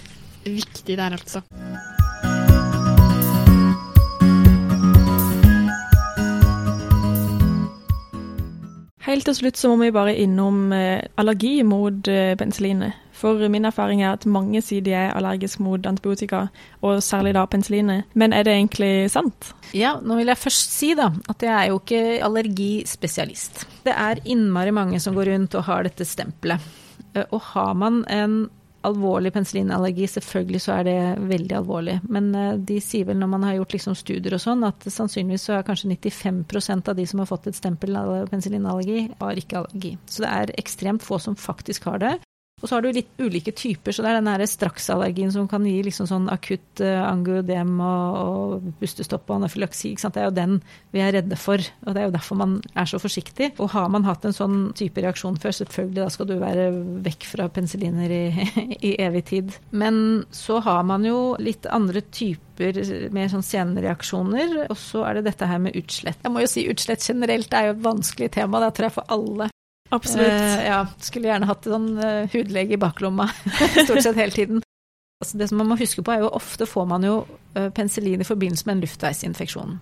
Viktig 0.44 0.96
der, 0.96 1.16
altså. 1.16 1.42
Helt 9.10 9.26
til 9.26 9.34
slutt 9.34 9.58
så 9.58 9.72
må 9.72 9.88
vi 9.88 9.94
bare 9.94 10.12
innom 10.22 10.70
eh, 10.70 11.00
allergi 11.18 11.64
mot 11.66 12.06
eh, 12.10 12.36
penicillinet. 12.38 12.94
For 13.20 13.42
min 13.52 13.66
erfaring 13.68 14.04
er 14.04 14.14
at 14.14 14.22
mange 14.30 14.62
sier 14.62 14.84
de 14.86 14.94
er 14.96 15.10
allergiske 15.16 15.64
mot 15.66 15.86
antibiotika, 15.86 16.44
og 16.86 17.02
særlig 17.02 17.34
da 17.36 17.42
penicillinet. 17.50 18.06
Men 18.14 18.32
er 18.32 18.46
det 18.46 18.54
egentlig 18.54 19.10
sant? 19.12 19.50
Ja, 19.76 19.96
nå 19.98 20.20
vil 20.20 20.30
jeg 20.30 20.40
først 20.40 20.76
si 20.76 20.92
da 20.96 21.10
at 21.28 21.42
jeg 21.42 21.52
er 21.56 21.72
jo 21.72 21.80
ikke 21.82 22.20
allergispesialist. 22.28 23.66
Det 23.84 23.96
er 23.96 24.22
innmari 24.24 24.72
mange 24.72 25.02
som 25.02 25.18
går 25.18 25.32
rundt 25.34 25.58
og 25.58 25.66
har 25.66 25.90
dette 25.90 26.06
stempelet. 26.06 26.70
Eh, 27.16 27.26
og 27.26 27.42
har 27.50 27.74
man 27.74 28.04
en 28.06 28.40
alvorlig 28.86 29.32
penicillinallergi, 29.34 30.06
selvfølgelig 30.08 30.60
så 30.64 30.76
er 30.78 30.86
det 30.88 30.96
veldig 31.30 31.56
alvorlig. 31.58 31.98
Men 32.08 32.30
uh, 32.36 32.54
de 32.56 32.78
sier 32.84 33.08
vel 33.08 33.20
når 33.20 33.32
man 33.34 33.46
har 33.48 33.58
gjort 33.58 33.76
liksom 33.76 33.98
studier 33.98 34.36
og 34.36 34.42
sånn, 34.42 34.64
at 34.68 34.86
sannsynligvis 34.86 35.48
så 35.48 35.58
er 35.58 35.66
kanskje 35.68 35.92
95% 35.92 36.90
av 36.92 36.98
de 36.98 37.06
som 37.10 37.22
har 37.22 37.30
fått 37.30 37.50
et 37.50 37.58
stempel 37.58 37.98
av 38.00 38.12
penicillinallergi, 38.32 39.10
har 39.20 39.42
ikke 39.42 39.62
allergi. 39.62 39.94
Så 40.06 40.24
det 40.24 40.32
er 40.32 40.54
ekstremt 40.60 41.04
få 41.04 41.20
som 41.22 41.38
faktisk 41.38 41.90
har 41.90 42.02
det. 42.02 42.16
Og 42.60 42.68
så 42.68 42.76
har 42.76 42.84
du 42.84 42.90
litt 42.92 43.10
ulike 43.20 43.54
typer, 43.56 43.94
så 43.94 44.04
det 44.04 44.12
er 44.12 44.20
den 44.20 44.30
her 44.30 44.44
straksallergien 44.48 45.32
som 45.32 45.48
kan 45.50 45.64
gi 45.66 45.78
liksom 45.86 46.08
sånn 46.10 46.28
akutt 46.32 46.82
angiodem 46.84 47.78
og, 47.80 48.18
og 48.20 48.70
pustestopp 48.80 49.30
og 49.30 49.40
anafylaksi. 49.40 49.94
Det 50.00 50.20
er 50.20 50.28
jo 50.28 50.36
den 50.36 50.58
vi 50.94 51.02
er 51.04 51.14
redde 51.16 51.38
for, 51.40 51.62
og 51.86 51.94
det 51.94 52.02
er 52.02 52.08
jo 52.08 52.14
derfor 52.16 52.40
man 52.40 52.56
er 52.74 52.88
så 52.90 53.00
forsiktig. 53.00 53.52
Og 53.62 53.72
har 53.74 53.88
man 53.92 54.06
hatt 54.08 54.26
en 54.28 54.36
sånn 54.36 54.58
type 54.78 55.02
reaksjon 55.02 55.38
før, 55.40 55.56
selvfølgelig 55.60 56.02
da 56.02 56.08
skal 56.12 56.28
du 56.30 56.36
være 56.40 56.68
vekk 57.06 57.28
fra 57.32 57.48
penicilliner 57.52 58.12
i, 58.12 58.24
i 58.90 58.94
evig 59.02 59.24
tid. 59.30 59.54
Men 59.70 60.24
så 60.34 60.60
har 60.64 60.82
man 60.88 61.06
jo 61.06 61.36
litt 61.40 61.68
andre 61.70 62.04
typer 62.10 62.82
mer 63.14 63.30
sånn 63.32 63.46
senreaksjoner. 63.46 64.66
Og 64.68 64.76
så 64.78 65.06
er 65.08 65.18
det 65.18 65.30
dette 65.30 65.48
her 65.48 65.62
med 65.62 65.78
utslett. 65.80 66.20
Jeg 66.24 66.34
må 66.34 66.44
jo 66.44 66.50
si 66.50 66.66
utslett 66.70 67.06
generelt 67.06 67.54
er 67.56 67.70
jo 67.70 67.78
et 67.78 67.86
vanskelig 67.86 68.32
tema, 68.36 68.60
det 68.64 68.74
tror 68.76 68.90
jeg 68.90 68.98
for 68.98 69.16
alle. 69.16 69.50
Absolutt. 69.90 70.30
Uh, 70.30 70.64
ja, 70.64 70.80
skulle 71.02 71.30
gjerne 71.30 71.48
hatt 71.50 71.66
en 71.66 71.76
sånn 71.76 72.28
hudlege 72.32 72.76
i 72.76 72.80
baklomma 72.80 73.26
stort 73.84 74.04
sett 74.04 74.18
hele 74.18 74.34
tiden. 74.34 74.64
Altså, 75.20 75.36
det 75.36 75.50
som 75.50 75.60
man 75.60 75.68
må 75.68 75.76
huske 75.76 76.02
på, 76.02 76.14
er 76.14 76.22
jo 76.24 76.32
ofte 76.32 76.68
får 76.68 76.86
man 76.88 77.04
jo 77.04 77.16
uh, 77.28 77.68
penicillin 77.76 78.22
i 78.22 78.28
forbindelse 78.28 78.68
med 78.68 78.78
en 78.78 78.84
luftveisinfeksjon. 78.86 79.76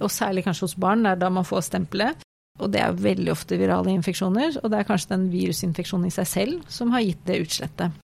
Og 0.00 0.10
særlig 0.10 0.44
kanskje 0.46 0.66
hos 0.66 0.76
barn, 0.80 1.04
det 1.04 1.14
er 1.14 1.20
da 1.20 1.30
man 1.30 1.46
får 1.46 1.68
stempelet. 1.68 2.24
Og 2.60 2.72
det 2.74 2.82
er 2.82 2.96
veldig 2.98 3.30
ofte 3.32 3.56
virale 3.60 3.92
infeksjoner, 3.94 4.58
og 4.60 4.72
det 4.72 4.80
er 4.80 4.88
kanskje 4.88 5.14
den 5.14 5.28
virusinfeksjonen 5.32 6.10
i 6.10 6.14
seg 6.14 6.28
selv 6.28 6.72
som 6.72 6.90
har 6.92 7.04
gitt 7.06 7.22
det 7.28 7.38
utslettet. 7.44 8.00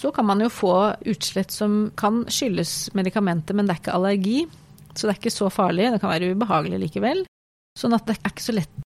Så 0.00 0.12
kan 0.16 0.28
man 0.28 0.40
jo 0.40 0.48
få 0.52 0.74
utslett 1.10 1.52
som 1.52 1.90
kan 1.98 2.22
skyldes 2.32 2.92
medikamentet, 2.96 3.56
men 3.56 3.66
det 3.66 3.74
er 3.74 3.80
ikke 3.82 3.96
allergi. 3.96 4.38
Så 4.94 5.06
det 5.06 5.14
er 5.14 5.18
ikke 5.20 5.32
så 5.34 5.50
farlig, 5.52 5.90
det 5.92 6.00
kan 6.02 6.12
være 6.12 6.30
ubehagelig 6.34 6.78
likevel. 6.84 7.24
Sånn 7.78 7.96
at 7.96 8.06
det 8.06 8.16
er 8.18 8.32
ikke 8.32 8.46
så 8.46 8.56
lett 8.56 8.86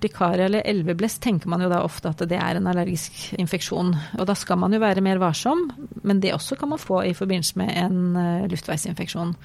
urtikaria 0.00 0.48
eller 0.48 0.64
elveblest 0.64 1.20
tenker 1.22 1.48
man 1.52 1.60
jo 1.60 1.68
da 1.68 1.82
ofte 1.84 2.10
at 2.10 2.24
det 2.28 2.38
er 2.40 2.56
en 2.56 2.68
allergisk 2.70 3.34
infeksjon. 3.38 3.92
Og 4.18 4.26
da 4.26 4.34
skal 4.34 4.58
man 4.58 4.72
jo 4.72 4.80
være 4.80 5.04
mer 5.04 5.20
varsom, 5.20 5.68
men 6.02 6.20
det 6.20 6.32
også 6.34 6.56
kan 6.56 6.72
man 6.72 6.80
få 6.80 7.04
i 7.04 7.14
forbindelse 7.14 7.60
med 7.60 7.76
en 7.76 8.16
eh, 8.16 8.48
luftveisinfeksjon. 8.50 9.36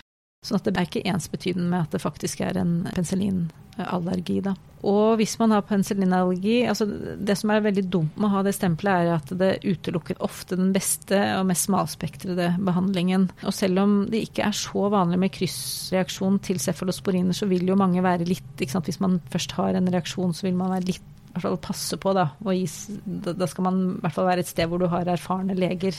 Sånn 0.45 0.59
at 0.59 0.69
det 0.69 0.77
er 0.77 0.87
ikke 0.87 1.05
ensbetydende 1.09 1.67
med 1.71 1.87
at 1.87 1.95
det 1.95 2.03
faktisk 2.03 2.43
er 2.45 2.59
en 2.61 2.73
penicillinallergi, 2.91 4.39
da. 4.45 4.53
Og 4.85 5.15
hvis 5.17 5.33
man 5.41 5.49
har 5.55 5.63
penicillinallergi 5.65 6.59
altså 6.69 6.85
Det 6.85 7.33
som 7.39 7.49
er 7.49 7.63
veldig 7.65 7.83
dumt 7.89 8.19
med 8.19 8.27
å 8.27 8.33
ha 8.35 8.43
det 8.45 8.53
stempelet, 8.53 9.07
er 9.07 9.15
at 9.15 9.33
det 9.39 9.49
utelukker 9.65 10.21
ofte 10.25 10.59
den 10.59 10.69
beste 10.75 11.17
og 11.39 11.47
mest 11.49 11.65
smalspektrede 11.65 12.51
behandlingen. 12.67 13.31
Og 13.41 13.55
selv 13.57 13.81
om 13.81 13.97
det 14.11 14.27
ikke 14.27 14.45
er 14.45 14.55
så 14.57 14.85
vanlig 14.93 15.19
med 15.23 15.33
kryssreaksjon 15.33 16.37
til 16.45 16.61
cefalosporiner, 16.61 17.33
så 17.33 17.49
vil 17.49 17.65
jo 17.65 17.79
mange 17.79 18.05
være 18.05 18.29
litt? 18.29 18.53
Hvis 18.61 19.01
man 19.01 19.17
først 19.33 19.57
har 19.57 19.73
en 19.73 19.89
reaksjon, 19.89 20.37
så 20.37 20.45
vil 20.45 20.59
man 20.59 20.75
være 20.75 20.91
litt 20.93 21.11
hvert 21.35 21.49
fall 21.49 21.61
passe 21.63 21.97
på, 21.99 22.13
da. 22.15 22.29
Og 22.45 23.35
da 23.35 23.47
skal 23.51 23.67
man 23.67 23.79
i 23.85 24.03
hvert 24.03 24.15
fall 24.15 24.29
være 24.29 24.45
et 24.45 24.51
sted 24.51 24.69
hvor 24.71 24.81
du 24.81 24.87
har 24.91 25.09
erfarne 25.11 25.57
leger. 25.57 25.97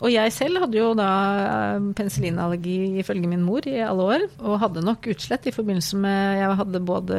Og 0.00 0.08
jeg 0.12 0.32
selv 0.32 0.62
hadde 0.62 0.78
jo 0.78 0.92
da 0.96 1.08
eh, 1.44 1.88
penicillinallergi 1.96 3.02
ifølge 3.02 3.28
min 3.28 3.44
mor 3.44 3.66
i 3.68 3.76
alle 3.84 4.06
år, 4.14 4.24
og 4.40 4.60
hadde 4.62 4.84
nok 4.86 5.10
utslett 5.12 5.50
i 5.50 5.54
forbindelse 5.54 6.00
med 6.00 6.40
Jeg 6.40 6.56
hadde 6.62 6.86
både 6.88 7.18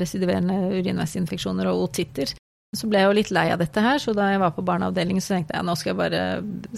residiverende 0.00 0.80
urinveisinfeksjoner 0.80 1.68
og 1.72 1.88
otitter. 1.88 2.32
Så 2.74 2.88
ble 2.90 3.00
jeg 3.00 3.08
jo 3.08 3.16
litt 3.16 3.30
lei 3.34 3.44
av 3.54 3.60
dette 3.60 3.82
her, 3.82 4.00
så 4.02 4.12
da 4.16 4.26
jeg 4.32 4.40
var 4.42 4.54
på 4.56 4.64
barneavdelingen 4.66 5.22
så 5.22 5.36
tenkte 5.36 5.54
jeg 5.54 5.66
nå 5.66 5.74
skal 5.78 5.92
jeg 5.92 5.98
bare 6.00 6.22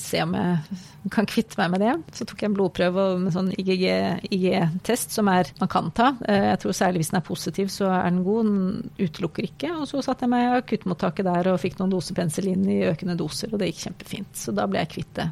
se 0.00 0.20
om 0.24 0.34
jeg 0.36 0.80
kan 1.14 1.28
kvitte 1.28 1.58
meg 1.60 1.72
med 1.72 1.84
det. 1.84 1.94
Så 2.18 2.26
tok 2.28 2.42
jeg 2.42 2.50
en 2.50 2.56
blodprøve 2.58 3.06
med 3.22 3.34
sånn 3.34 3.48
IGG-test 3.56 5.16
som 5.16 5.30
er, 5.32 5.50
man 5.60 5.70
kan 5.72 5.88
ta. 5.96 6.12
Eh, 6.28 6.50
jeg 6.50 6.60
tror 6.62 6.76
særlig 6.76 7.02
hvis 7.02 7.12
den 7.14 7.20
er 7.20 7.26
positiv 7.26 7.72
så 7.72 7.88
er 7.94 8.10
den 8.10 8.22
god, 8.26 8.50
den 8.50 8.92
utelukker 9.00 9.48
ikke. 9.48 9.72
Og 9.80 9.88
så 9.90 10.04
satte 10.04 10.26
jeg 10.26 10.34
meg 10.34 10.44
i 10.44 10.60
akuttmottaket 10.60 11.28
der 11.28 11.52
og 11.52 11.60
fikk 11.62 11.80
noen 11.80 11.96
doser 11.96 12.18
penicillin 12.18 12.68
i 12.76 12.82
økende 12.90 13.18
doser, 13.18 13.52
og 13.52 13.62
det 13.62 13.72
gikk 13.72 13.86
kjempefint. 13.86 14.32
Så 14.36 14.54
da 14.56 14.68
ble 14.70 14.82
jeg 14.84 14.92
kvitt 14.98 15.12
det. 15.18 15.30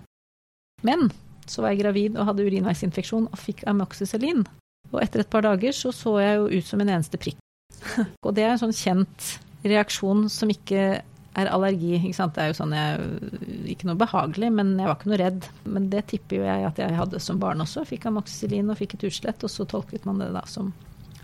Men 0.85 1.09
så 1.51 1.65
var 1.65 1.75
jeg 1.75 1.85
gravid 1.85 2.19
og 2.19 2.31
hadde 2.31 2.45
urinveisinfeksjon 2.47 3.29
og 3.29 3.41
fikk 3.41 3.65
amoxicillin. 3.69 4.45
Og 4.93 5.01
etter 5.03 5.25
et 5.25 5.33
par 5.33 5.45
dager 5.45 5.75
så 5.77 5.93
så 5.93 6.17
jeg 6.23 6.39
jo 6.39 6.51
ut 6.53 6.69
som 6.69 6.81
en 6.81 6.93
eneste 6.97 7.21
prikk. 7.21 7.41
og 8.25 8.31
det 8.37 8.45
er 8.45 8.55
en 8.55 8.63
sånn 8.63 8.77
kjent 8.77 9.35
reaksjon 9.65 10.29
som 10.33 10.51
ikke 10.53 11.03
er 11.35 11.51
allergi. 11.51 11.97
Ikke 11.99 12.17
sant? 12.17 12.35
Det 12.37 12.45
er 12.45 12.53
jo 12.53 12.59
sånn 12.61 12.75
jeg 12.77 13.71
Ikke 13.75 13.89
noe 13.89 13.99
behagelig, 13.99 14.51
men 14.55 14.75
jeg 14.79 14.87
var 14.87 14.99
ikke 14.99 15.11
noe 15.11 15.21
redd. 15.21 15.49
Men 15.67 15.89
det 15.93 16.05
tipper 16.13 16.41
jo 16.41 16.49
jeg 16.49 16.67
at 16.69 16.83
jeg 16.83 16.99
hadde 16.99 17.21
som 17.23 17.41
barn 17.43 17.65
også. 17.65 17.87
Fikk 17.89 18.07
amoxicillin 18.11 18.71
og 18.71 18.79
fikk 18.79 18.99
et 18.99 19.09
utslett, 19.11 19.47
og 19.47 19.53
så 19.53 19.67
tolket 19.69 20.07
man 20.09 20.21
det 20.23 20.31
da 20.35 20.45
som 20.51 20.73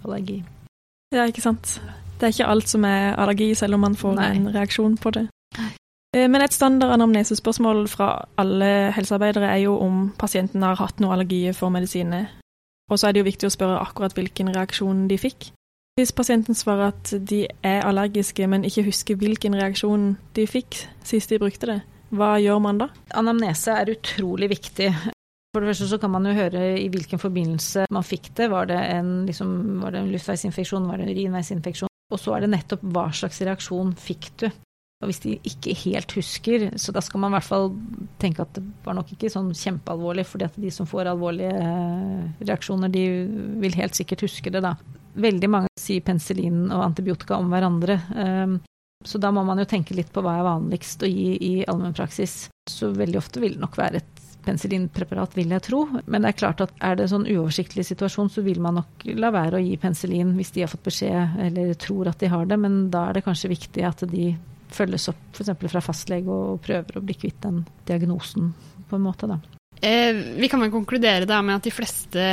allergi. 0.04 0.40
Ja, 1.14 1.26
ikke 1.26 1.42
sant. 1.44 1.78
Det 2.18 2.28
er 2.28 2.34
ikke 2.34 2.50
alt 2.52 2.70
som 2.70 2.84
er 2.86 3.14
allergi, 3.18 3.52
selv 3.58 3.78
om 3.78 3.86
man 3.86 3.96
får 3.98 4.16
Nei. 4.18 4.30
en 4.36 4.50
reaksjon 4.54 4.98
på 5.00 5.12
det. 5.16 5.28
Eh, 6.16 6.26
Men 6.28 6.42
et 6.42 6.52
standard 6.52 6.90
anamnesespørsmål 6.96 7.86
fra 7.88 8.26
alle 8.38 8.90
helsearbeidere 8.94 9.46
er 9.50 9.64
jo 9.64 9.78
om 9.78 10.10
pasienten 10.18 10.62
har 10.62 10.76
hatt 10.76 11.00
noe 11.00 11.14
allergi 11.14 11.52
for 11.54 11.70
medisiner. 11.70 12.28
Og 12.90 12.98
så 12.98 13.08
er 13.08 13.12
det 13.12 13.22
jo 13.22 13.30
viktig 13.30 13.46
å 13.46 13.54
spørre 13.54 13.80
akkurat 13.80 14.14
hvilken 14.14 14.50
reaksjon 14.54 15.06
de 15.08 15.18
fikk. 15.18 15.52
Hvis 15.98 16.14
pasienten 16.16 16.56
svarer 16.56 16.92
at 16.94 17.12
de 17.28 17.44
er 17.66 17.82
allergiske, 17.84 18.46
men 18.48 18.64
ikke 18.64 18.86
husker 18.86 19.18
hvilken 19.20 19.56
reaksjon 19.58 20.14
de 20.36 20.46
fikk 20.48 20.84
sist 21.04 21.32
de 21.32 21.40
brukte 21.42 21.68
det, 21.68 21.80
hva 22.14 22.34
gjør 22.42 22.62
man 22.62 22.80
da? 22.80 22.88
Anamnese 23.18 23.74
er 23.78 23.92
utrolig 23.92 24.50
viktig. 24.50 24.88
For 25.50 25.62
det 25.62 25.72
første 25.72 25.90
så 25.90 25.98
kan 25.98 26.12
man 26.14 26.26
jo 26.26 26.34
høre 26.34 26.62
i 26.78 26.88
hvilken 26.90 27.18
forbindelse 27.22 27.88
man 27.90 28.06
fikk 28.06 28.32
det. 28.38 28.48
Var 28.52 28.70
det 28.70 28.78
en, 28.96 29.12
liksom, 29.26 29.52
var 29.82 29.94
det 29.94 30.02
en 30.02 30.10
luftveisinfeksjon, 30.14 30.88
var 30.90 30.98
det 30.98 31.08
en 31.08 31.14
urinveisinfeksjon? 31.14 31.90
Og 32.10 32.18
så 32.18 32.34
er 32.34 32.44
det 32.44 32.52
nettopp 32.54 32.82
hva 32.94 33.08
slags 33.14 33.38
reaksjon 33.46 33.94
fikk 33.98 34.30
du. 34.42 34.48
Og 35.00 35.08
hvis 35.08 35.22
de 35.22 35.38
ikke 35.48 35.74
helt 35.86 36.12
husker, 36.12 36.66
så 36.76 36.92
da 36.92 37.00
skal 37.00 37.22
man 37.22 37.32
i 37.32 37.38
hvert 37.38 37.46
fall 37.46 37.70
tenke 38.20 38.44
at 38.44 38.52
det 38.58 38.66
var 38.84 38.98
nok 38.98 39.14
ikke 39.14 39.30
sånn 39.32 39.48
kjempealvorlig, 39.56 40.26
fordi 40.28 40.48
at 40.50 40.58
de 40.60 40.72
som 40.74 40.88
får 40.90 41.08
alvorlige 41.14 41.54
eh, 41.56 42.26
reaksjoner, 42.44 42.92
de 42.92 43.06
vil 43.62 43.78
helt 43.80 43.96
sikkert 43.96 44.26
huske 44.26 44.52
det, 44.52 44.60
da. 44.66 44.74
Veldig 45.20 45.50
mange 45.50 45.69
sier 45.90 46.06
penicillin 46.06 46.68
og 46.70 46.86
antibiotika 46.86 47.38
om 47.40 47.50
hverandre. 47.52 48.00
ehm, 48.16 48.60
Så 49.02 49.16
da 49.18 49.30
må 49.32 49.40
man 49.48 49.56
jo 49.56 49.64
tenke 49.64 49.94
litt 49.96 50.12
på 50.12 50.20
hva 50.20 50.38
er 50.38 50.44
vanligst 50.44 51.00
å 51.00 51.08
gi 51.08 51.36
i 51.40 51.52
allmennpraksis. 51.64 52.50
Så 52.68 52.90
veldig 52.92 53.16
ofte 53.16 53.40
vil 53.40 53.54
det 53.54 53.62
nok 53.62 53.78
være 53.78 53.96
et 53.96 54.20
penicillinpreparat, 54.44 55.36
vil 55.36 55.54
jeg 55.54 55.64
tro. 55.64 55.80
Men 56.06 56.22
det 56.22 56.32
er 56.32 56.38
klart 56.38 56.60
at 56.64 56.74
er 56.80 56.96
det 56.96 57.06
en 57.06 57.12
sånn 57.14 57.28
uoversiktlig 57.28 57.86
situasjon, 57.88 58.30
så 58.32 58.44
vil 58.44 58.60
man 58.60 58.80
nok 58.80 59.06
la 59.16 59.30
være 59.34 59.58
å 59.58 59.64
gi 59.64 59.76
penicillin 59.80 60.34
hvis 60.36 60.52
de 60.52 60.64
har 60.64 60.72
fått 60.72 60.86
beskjed 60.88 61.40
eller 61.46 61.72
tror 61.80 62.12
at 62.12 62.20
de 62.20 62.30
har 62.32 62.48
det, 62.50 62.58
men 62.60 62.90
da 62.92 63.08
er 63.08 63.18
det 63.18 63.24
kanskje 63.24 63.52
viktig 63.54 63.86
at 63.88 64.04
de 64.10 64.34
følges 64.70 65.08
opp 65.10 65.34
f.eks. 65.34 65.50
fra 65.72 65.82
fastlege 65.82 66.30
og 66.30 66.60
prøver 66.64 66.98
å 66.98 67.04
bli 67.04 67.16
kvitt 67.18 67.40
den 67.42 67.64
diagnosen 67.88 68.52
på 68.88 68.98
en 68.98 69.06
måte, 69.06 69.30
da. 69.30 69.40
Eh, 69.80 70.12
vi 70.36 70.48
kan 70.48 70.60
vel 70.60 70.72
konkludere 70.72 71.24
da 71.28 71.40
med 71.42 71.56
at 71.56 71.66
de 71.66 71.72
fleste 71.72 72.24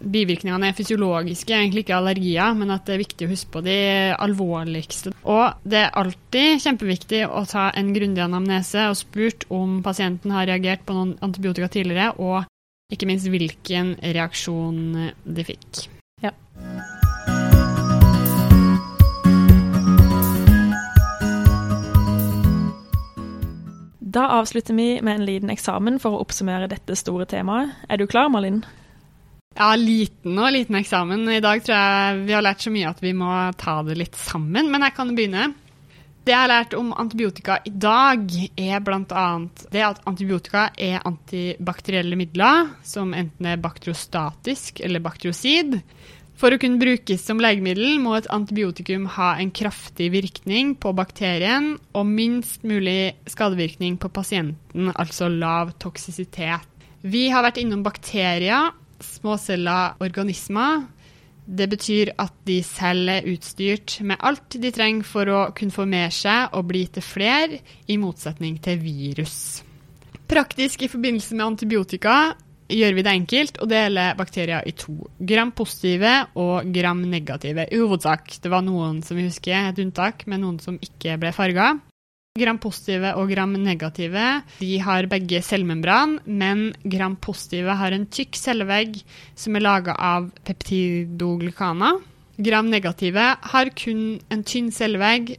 bivirkningene 0.00 0.70
er 0.70 0.76
fysiologiske, 0.76 1.54
egentlig 1.54 1.84
ikke 1.84 1.96
allergier, 1.98 2.54
men 2.58 2.72
at 2.74 2.86
det 2.86 2.96
er 2.96 3.02
viktig 3.02 3.26
å 3.26 3.32
huske 3.32 3.52
på 3.54 3.62
de 3.66 3.78
alvorligste. 4.18 5.14
Og 5.28 5.58
det 5.68 5.82
er 5.84 5.98
alltid 5.98 6.62
kjempeviktig 6.64 7.24
å 7.28 7.44
ta 7.48 7.68
en 7.76 7.92
grundig 7.96 8.24
anamnese 8.24 8.88
og 8.90 8.98
spurt 9.00 9.48
om 9.54 9.80
pasienten 9.84 10.34
har 10.34 10.48
reagert 10.50 10.86
på 10.86 10.96
noen 10.96 11.16
antibiotika 11.24 11.70
tidligere, 11.72 12.12
og 12.18 12.48
ikke 12.92 13.08
minst 13.10 13.28
hvilken 13.28 13.96
reaksjon 14.00 15.10
de 15.24 15.44
fikk. 15.44 15.88
Ja. 16.24 16.32
Da 24.08 24.24
avslutter 24.38 24.74
vi 24.74 25.02
med 25.04 25.18
en 25.18 25.26
liten 25.28 25.50
eksamen 25.52 25.98
for 26.00 26.16
å 26.16 26.22
oppsummere 26.24 26.70
dette 26.70 26.96
store 26.96 27.26
temaet. 27.28 27.76
Er 27.92 28.00
du 28.00 28.06
klar, 28.08 28.30
Malin? 28.32 28.62
Ja, 29.58 29.72
liten 29.74 30.36
og 30.38 30.52
liten 30.54 30.76
eksamen. 30.78 31.24
I 31.34 31.40
dag 31.42 31.64
tror 31.66 31.74
jeg 31.74 32.18
vi 32.28 32.34
har 32.36 32.44
lært 32.46 32.62
så 32.62 32.70
mye 32.70 32.92
at 32.92 33.00
vi 33.02 33.10
må 33.16 33.30
ta 33.58 33.80
det 33.82 33.96
litt 33.98 34.14
sammen, 34.14 34.70
men 34.70 34.86
jeg 34.86 34.94
kan 34.94 35.10
begynne. 35.16 35.48
Det 36.22 36.30
jeg 36.30 36.44
har 36.44 36.50
lært 36.52 36.76
om 36.78 36.92
antibiotika 36.94 37.56
i 37.66 37.72
dag, 37.72 38.22
er 38.54 38.84
bl.a. 38.84 39.26
det 39.72 39.82
at 39.82 40.00
antibiotika 40.06 40.68
er 40.76 41.02
antibakterielle 41.08 42.20
midler, 42.20 42.70
som 42.86 43.16
enten 43.16 43.50
er 43.50 43.58
bakteriostatisk 43.64 44.78
eller 44.84 45.02
bakteriosid. 45.02 45.80
For 46.38 46.54
å 46.54 46.62
kunne 46.62 46.78
brukes 46.78 47.24
som 47.26 47.42
legemiddel 47.42 47.98
må 47.98 48.14
et 48.14 48.30
antibiotikum 48.30 49.08
ha 49.16 49.32
en 49.42 49.50
kraftig 49.50 50.12
virkning 50.14 50.76
på 50.78 50.94
bakterien 50.94 51.72
og 51.98 52.06
minst 52.06 52.62
mulig 52.62 53.16
skadevirkning 53.26 53.98
på 53.98 54.12
pasienten, 54.14 54.92
altså 54.94 55.26
lav 55.32 55.74
toksisitet. 55.82 56.62
Vi 57.02 57.26
har 57.32 57.42
vært 57.42 57.58
innom 57.58 57.82
bakterier, 57.82 58.70
småcella 59.04 59.96
organismer. 60.02 60.86
Det 61.48 61.68
betyr 61.72 62.12
at 62.20 62.34
de 62.44 62.58
selv 62.66 63.08
er 63.08 63.28
utstyrt 63.30 64.00
med 64.04 64.20
alt 64.20 64.58
de 64.60 64.72
trenger 64.74 65.06
for 65.08 65.30
å 65.32 65.46
kunne 65.56 65.72
formere 65.72 66.10
seg 66.12 66.52
og 66.52 66.66
bli 66.68 66.84
til 66.92 67.04
flere, 67.04 67.62
i 67.88 67.96
motsetning 67.96 68.58
til 68.60 68.82
virus. 68.82 69.62
Praktisk 70.28 70.84
i 70.84 70.90
forbindelse 70.92 71.38
med 71.38 71.46
antibiotika 71.46 72.18
gjør 72.68 72.98
vi 72.98 73.04
det 73.04 73.14
enkelt 73.16 73.60
å 73.64 73.68
dele 73.68 74.10
bakterier 74.18 74.66
i 74.68 74.74
to. 74.76 74.92
Gram-positive 75.24 76.14
og 76.36 76.68
gram-negative. 76.74 77.64
I 77.72 77.80
hovedsak. 77.80 78.34
Det 78.42 78.52
var 78.52 78.64
noen 78.66 79.00
som 79.06 79.16
vi 79.16 79.28
husker, 79.30 79.70
et 79.70 79.80
unntak, 79.80 80.26
men 80.28 80.44
noen 80.44 80.60
som 80.60 80.76
ikke 80.84 81.16
ble 81.22 81.32
farga. 81.32 81.78
Gram-positive 82.38 83.14
og 83.18 83.32
gram-negative 83.32 84.26
de 84.60 84.78
har 84.82 85.08
begge 85.10 85.40
cellemembran, 85.44 86.18
men 86.24 86.70
gram-positive 86.84 87.74
har 87.80 87.96
en 87.96 88.06
tykk 88.06 88.38
cellevegg 88.38 89.00
som 89.38 89.58
er 89.58 89.64
laga 89.64 89.96
av 89.98 90.30
peptidoglykana. 90.48 91.96
Gram-negative 92.38 93.26
har 93.52 93.74
kun 93.78 94.02
en 94.30 94.46
tynn 94.46 94.70
cellevegg 94.74 95.34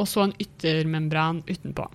og 0.00 0.08
så 0.08 0.26
en 0.26 0.36
yttermembran 0.40 1.42
utenpå. 1.48 1.86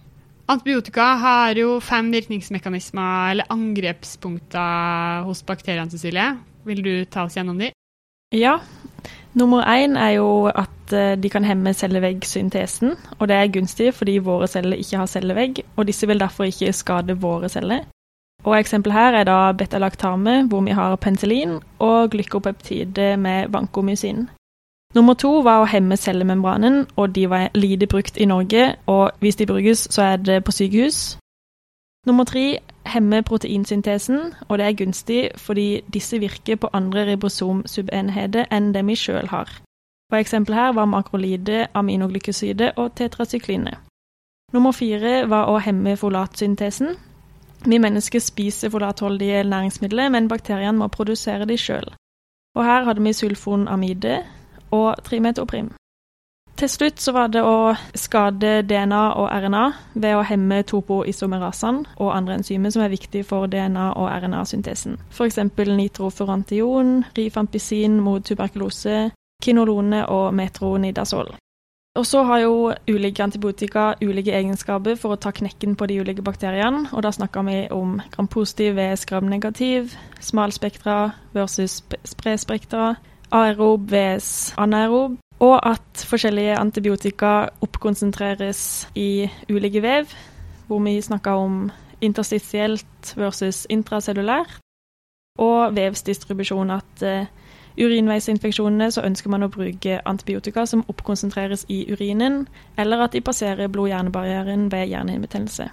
Antibiotika 0.45 1.05
har 1.17 1.57
jo 1.57 1.79
fem 1.81 2.11
virkningsmekanismer, 2.13 3.31
eller 3.31 3.49
angrepspunkter, 3.49 5.23
hos 5.25 5.41
bakteriene, 5.47 5.89
Cecilie. 5.89 6.35
Vil 6.69 6.83
du 6.85 6.93
ta 7.09 7.25
oss 7.25 7.37
gjennom 7.37 7.57
de? 7.57 7.71
Ja. 8.35 8.59
Nummer 9.33 9.63
én 9.67 9.97
er 9.97 10.09
jo 10.09 10.45
at 10.45 10.93
eh, 10.93 11.17
de 11.23 11.29
kan 11.29 11.43
hemme 11.43 11.73
celleveggsyntesen, 11.73 12.95
og 13.19 13.27
det 13.27 13.35
er 13.35 13.51
gunstig 13.51 13.93
fordi 13.93 14.17
våre 14.17 14.47
celler 14.47 14.77
ikke 14.77 14.97
har 14.97 15.05
cellevegg, 15.11 15.63
og 15.75 15.87
disse 15.87 16.07
vil 16.07 16.19
derfor 16.19 16.43
ikke 16.43 16.73
skade 16.73 17.17
våre 17.21 17.49
celler. 17.49 17.83
Og 18.43 18.59
Eksempel 18.59 18.91
her 18.91 19.13
er 19.13 19.23
da 19.23 19.51
betalaktame, 19.51 20.47
hvor 20.47 20.61
vi 20.61 20.71
har 20.71 20.95
penicillin, 20.95 21.59
og 21.79 22.09
glykopeptide 22.09 23.17
med 23.17 23.47
vancomycin. 23.49 24.29
Nummer 24.95 25.13
to 25.13 25.41
var 25.43 25.59
å 25.59 25.67
hemme 25.67 25.97
cellemembranen, 25.97 26.85
og 26.95 27.15
de 27.15 27.29
var 27.29 27.49
lite 27.55 27.87
brukt 27.87 28.17
i 28.17 28.25
Norge, 28.25 28.75
og 28.85 29.11
hvis 29.19 29.35
de 29.35 29.45
brukes, 29.45 29.87
så 29.91 30.01
er 30.01 30.15
det 30.17 30.43
på 30.43 30.51
sykehus. 30.51 31.17
Nummer 32.07 32.23
tre 32.23 32.59
hemme 32.85 33.23
proteinsyntesen, 33.23 34.33
og 34.47 34.57
det 34.57 34.65
er 34.65 34.77
gunstig 34.79 35.21
fordi 35.37 35.81
disse 35.93 36.19
virker 36.19 36.55
på 36.55 36.69
andre 36.73 37.05
ribosomsubenheter 37.11 38.45
enn 38.51 38.73
det 38.73 38.85
vi 38.87 38.95
sjøl 38.95 39.27
har. 39.31 39.49
For 40.09 40.17
Eksempel 40.21 40.55
her 40.55 40.73
var 40.73 40.85
makrolide, 40.85 41.67
aminoglykoside 41.73 42.71
og 42.77 42.95
tetrasykline. 42.95 43.73
Nummer 44.53 44.71
fire 44.71 45.25
var 45.29 45.49
å 45.49 45.57
hemme 45.59 45.97
folatsyntesen. 45.97 46.95
Vi 47.65 47.77
mennesker 47.81 48.21
spiser 48.21 48.69
folatholdige 48.69 49.43
næringsmidler, 49.43 50.09
men 50.09 50.27
bakteriene 50.27 50.77
må 50.77 50.87
produsere 50.87 51.45
de 51.49 51.57
sjøl. 51.57 51.89
Og 52.55 52.63
her 52.63 52.85
hadde 52.85 53.03
vi 53.03 53.13
sulfonamide 53.13 54.19
og 54.71 54.95
trimetoprim. 55.03 55.73
Til 56.55 56.69
slutt 56.71 57.01
så 57.03 57.11
var 57.11 57.27
det 57.33 57.41
å 57.43 57.73
skade 57.99 58.61
DNA 58.63 59.01
og 59.19 59.27
RNA 59.27 59.63
ved 59.93 60.15
å 60.15 60.23
hemme 60.23 60.61
topoisomerasene 60.63 61.97
og 61.99 62.13
andre 62.15 62.37
enzymer 62.39 62.71
som 62.71 62.85
er 62.85 62.93
viktige 62.93 63.27
for 63.27 63.49
DNA- 63.51 63.91
og 63.99 64.07
RNA-syntesen. 64.07 64.95
F.eks. 65.11 65.41
nitrofurantion, 65.67 67.01
rifampisin 67.17 67.99
mot 67.99 68.23
tuberkulose, 68.23 69.09
kinolone 69.43 70.05
og 70.07 70.31
metronidazol. 70.33 71.35
Og 71.95 72.05
så 72.07 72.23
har 72.23 72.39
jo 72.39 72.71
ulike 72.87 73.23
antibiotika 73.23 73.93
ulike 74.03 74.31
egenskaper 74.35 74.95
for 74.99 75.15
å 75.15 75.19
ta 75.19 75.31
knekken 75.35 75.75
på 75.75 75.87
de 75.91 75.99
ulike 75.99 76.23
bakteriene, 76.23 76.87
og 76.91 77.03
da 77.03 77.11
snakker 77.11 77.43
vi 77.47 77.59
om 77.71 77.99
gram-positiv 78.15 78.79
vs 78.79 79.05
gram-negativ, 79.11 79.95
smalspektra 80.19 81.11
versus 81.35 81.81
spredspektra, 82.03 82.95
aerob 83.31 83.91
vs 83.91 84.53
anaerob, 84.59 85.19
og 85.39 85.57
at 85.67 86.05
forskjellige 86.07 86.57
antibiotika 86.57 87.47
oppkonsentreres 87.61 88.89
i 88.95 89.29
ulike 89.49 89.81
vev, 89.81 90.05
hvor 90.67 90.79
vi 90.79 91.01
snakker 91.01 91.31
om 91.31 91.71
interstitielt 92.01 93.13
versus 93.17 93.67
intracellulært, 93.69 94.59
og 95.39 95.75
vevsdistribusjon. 95.75 96.71
At 96.71 97.03
uh, 97.03 97.25
urinveisinfeksjonene 97.83 98.91
så 98.91 99.03
ønsker 99.05 99.29
man 99.29 99.43
å 99.43 99.51
bruke 99.51 99.99
antibiotika 100.07 100.65
som 100.65 100.85
oppkonsentreres 100.87 101.65
i 101.69 101.83
urinen, 101.91 102.47
eller 102.77 103.03
at 103.03 103.13
de 103.13 103.21
passerer 103.21 103.67
blod-hjernebarrieren 103.67 104.71
ved 104.71 104.87
hjernehinnebetennelse. 104.87 105.69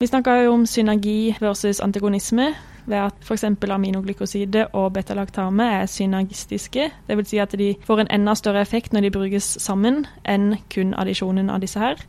Vi 0.00 0.06
snakka 0.06 0.30
jo 0.42 0.52
om 0.52 0.66
synergi 0.66 1.36
versus 1.40 1.80
antagonisme, 1.80 2.54
ved 2.86 2.98
at 3.06 3.20
f.eks. 3.24 3.44
aminoglykoside 3.44 4.66
og 4.72 4.92
betalaktame 4.96 5.66
er 5.80 5.86
synergistiske. 5.90 6.90
Dvs. 7.08 7.28
Si 7.28 7.38
at 7.42 7.54
de 7.58 7.74
får 7.84 8.04
en 8.04 8.12
enda 8.20 8.34
større 8.34 8.64
effekt 8.64 8.92
når 8.92 9.06
de 9.06 9.14
brukes 9.14 9.56
sammen 9.62 10.04
enn 10.28 10.56
kun 10.72 10.94
addisjonen 10.94 11.50
av 11.50 11.62
disse 11.64 11.80
her. 11.80 12.00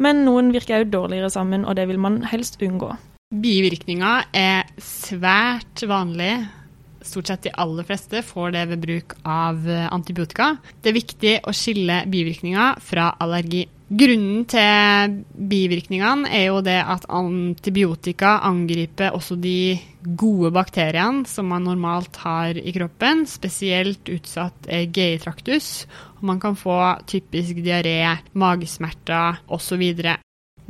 Men 0.00 0.24
noen 0.26 0.52
virker 0.54 0.82
òg 0.82 0.92
dårligere 0.92 1.30
sammen, 1.30 1.66
og 1.68 1.76
det 1.76 1.86
vil 1.90 2.00
man 2.00 2.22
helst 2.30 2.60
unngå. 2.62 2.94
Bivirkninger 3.32 4.28
er 4.36 4.68
svært 4.80 5.84
vanlig. 5.88 6.32
Stort 7.06 7.30
sett 7.30 7.46
de 7.48 7.54
aller 7.58 7.86
fleste 7.86 8.22
får 8.26 8.54
det 8.56 8.64
ved 8.72 8.82
bruk 8.86 9.14
av 9.26 9.66
antibiotika. 9.90 10.56
Det 10.82 10.92
er 10.92 10.98
viktig 10.98 11.36
å 11.46 11.54
skille 11.56 12.02
bivirkninger 12.10 12.82
fra 12.82 13.12
allergi. 13.22 13.66
Grunnen 13.92 14.46
til 14.48 15.18
bivirkningene 15.50 16.30
er 16.32 16.46
jo 16.46 16.62
det 16.64 16.78
at 16.80 17.04
antibiotika 17.12 18.38
angriper 18.48 19.12
også 19.12 19.36
de 19.36 19.74
gode 20.16 20.48
bakteriene 20.54 21.28
som 21.28 21.50
man 21.52 21.66
normalt 21.68 22.16
har 22.22 22.56
i 22.56 22.72
kroppen. 22.72 23.26
Spesielt 23.28 24.08
utsatt 24.08 24.70
er 24.72 24.88
GI-traktus. 24.88 25.84
og 26.16 26.24
Man 26.30 26.40
kan 26.40 26.56
få 26.56 26.78
typisk 27.04 27.60
diaré, 27.60 28.16
magesmerter 28.32 29.42
osv. 29.52 29.84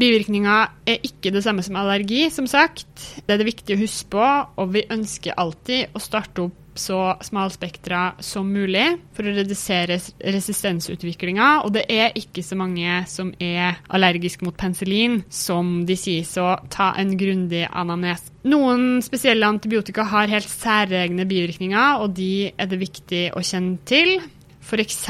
Bivirkninger 0.01 0.73
er 0.89 1.05
ikke 1.05 1.33
det 1.35 1.45
samme 1.45 1.63
som 1.65 1.77
allergi, 1.81 2.25
som 2.33 2.49
sagt. 2.51 3.23
Det 3.27 3.35
er 3.35 3.43
det 3.43 3.51
viktig 3.51 3.77
å 3.77 3.83
huske 3.83 4.13
på, 4.15 4.27
og 4.57 4.75
vi 4.75 4.87
ønsker 4.91 5.39
alltid 5.39 5.93
å 5.95 6.03
starte 6.03 6.49
opp 6.49 6.59
så 6.75 7.17
smalspektra 7.21 8.15
som 8.25 8.49
mulig 8.49 8.85
for 9.13 9.29
å 9.29 9.35
redusere 9.37 9.99
resistensutviklinga. 10.25 11.49
Og 11.67 11.75
det 11.77 11.85
er 11.93 12.17
ikke 12.19 12.45
så 12.45 12.57
mange 12.59 13.03
som 13.11 13.33
er 13.43 13.81
allergiske 13.93 14.47
mot 14.47 14.57
penicillin 14.59 15.21
som 15.29 15.83
de 15.89 15.97
sier, 15.99 16.25
så 16.25 16.55
ta 16.73 16.93
en 17.01 17.15
grundig 17.21 17.67
anamnes. 17.69 18.25
Noen 18.49 19.03
spesielle 19.05 19.47
antibiotika 19.47 20.07
har 20.11 20.33
helt 20.33 20.49
særegne 20.51 21.29
bivirkninger, 21.29 22.03
og 22.03 22.17
de 22.17 22.53
er 22.57 22.71
det 22.71 22.81
viktig 22.81 23.27
å 23.37 23.45
kjenne 23.45 23.79
til. 23.89 24.17
F.eks. 24.63 25.01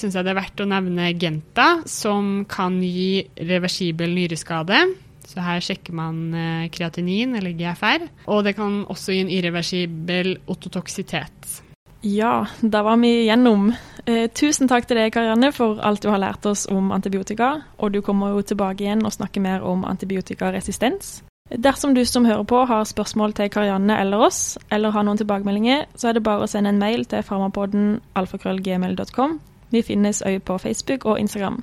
syns 0.00 0.16
jeg 0.16 0.24
det 0.24 0.32
er 0.32 0.38
verdt 0.38 0.64
å 0.64 0.68
nevne 0.68 1.12
Genta, 1.20 1.68
som 1.86 2.46
kan 2.48 2.80
gi 2.82 3.26
reversibel 3.36 4.14
nyreskade. 4.16 4.80
Så 5.28 5.44
her 5.44 5.60
sjekker 5.60 5.92
man 5.92 6.20
eh, 6.32 6.68
kreatinin, 6.72 7.36
eller 7.36 7.52
GFR. 7.52 8.06
Og 8.32 8.44
det 8.46 8.56
kan 8.56 8.80
også 8.88 9.12
gi 9.12 9.22
en 9.26 9.32
irreversibel 9.32 10.38
ototoksitet. 10.48 11.58
Ja, 12.00 12.46
da 12.62 12.82
var 12.86 12.96
vi 13.02 13.10
igjennom. 13.24 13.72
Eh, 14.06 14.30
tusen 14.32 14.70
takk 14.70 14.86
til 14.88 15.00
deg, 15.00 15.12
Karianne, 15.12 15.50
for 15.52 15.82
alt 15.84 16.00
du 16.04 16.08
har 16.08 16.22
lært 16.22 16.46
oss 16.48 16.64
om 16.70 16.92
antibiotika. 16.96 17.58
Og 17.76 17.92
du 17.92 18.00
kommer 18.06 18.32
jo 18.32 18.44
tilbake 18.46 18.86
igjen 18.86 19.04
og 19.04 19.12
snakker 19.18 19.44
mer 19.44 19.66
om 19.66 19.84
antibiotikaresistens. 19.84 21.18
Dersom 21.48 21.94
du 21.94 22.04
som 22.04 22.26
hører 22.28 22.44
på 22.44 22.64
har 22.68 22.84
spørsmål 22.84 23.32
til 23.32 23.48
Karianne 23.50 23.96
eller 24.00 24.20
oss, 24.28 24.58
eller 24.70 24.92
har 24.92 25.06
noen 25.06 25.20
tilbakemeldinger, 25.20 25.86
så 25.96 26.10
er 26.10 26.18
det 26.18 26.24
bare 26.26 26.44
å 26.44 26.50
sende 26.50 26.74
en 26.74 26.80
mail 26.80 27.06
til 27.08 27.24
farmapodden 27.24 28.00
alfakrøllgmail.com. 28.20 29.38
Vi 29.72 29.82
finnes 29.84 30.20
òg 30.28 30.42
på 30.44 30.58
Facebook 30.60 31.06
og 31.08 31.20
Instagram. 31.20 31.62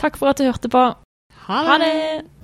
Takk 0.00 0.16
for 0.16 0.32
at 0.32 0.40
du 0.40 0.48
hørte 0.48 0.72
på. 0.72 0.86
Ha 1.46 1.60
det! 1.62 1.68
Ha 1.68 1.78
det! 1.84 2.35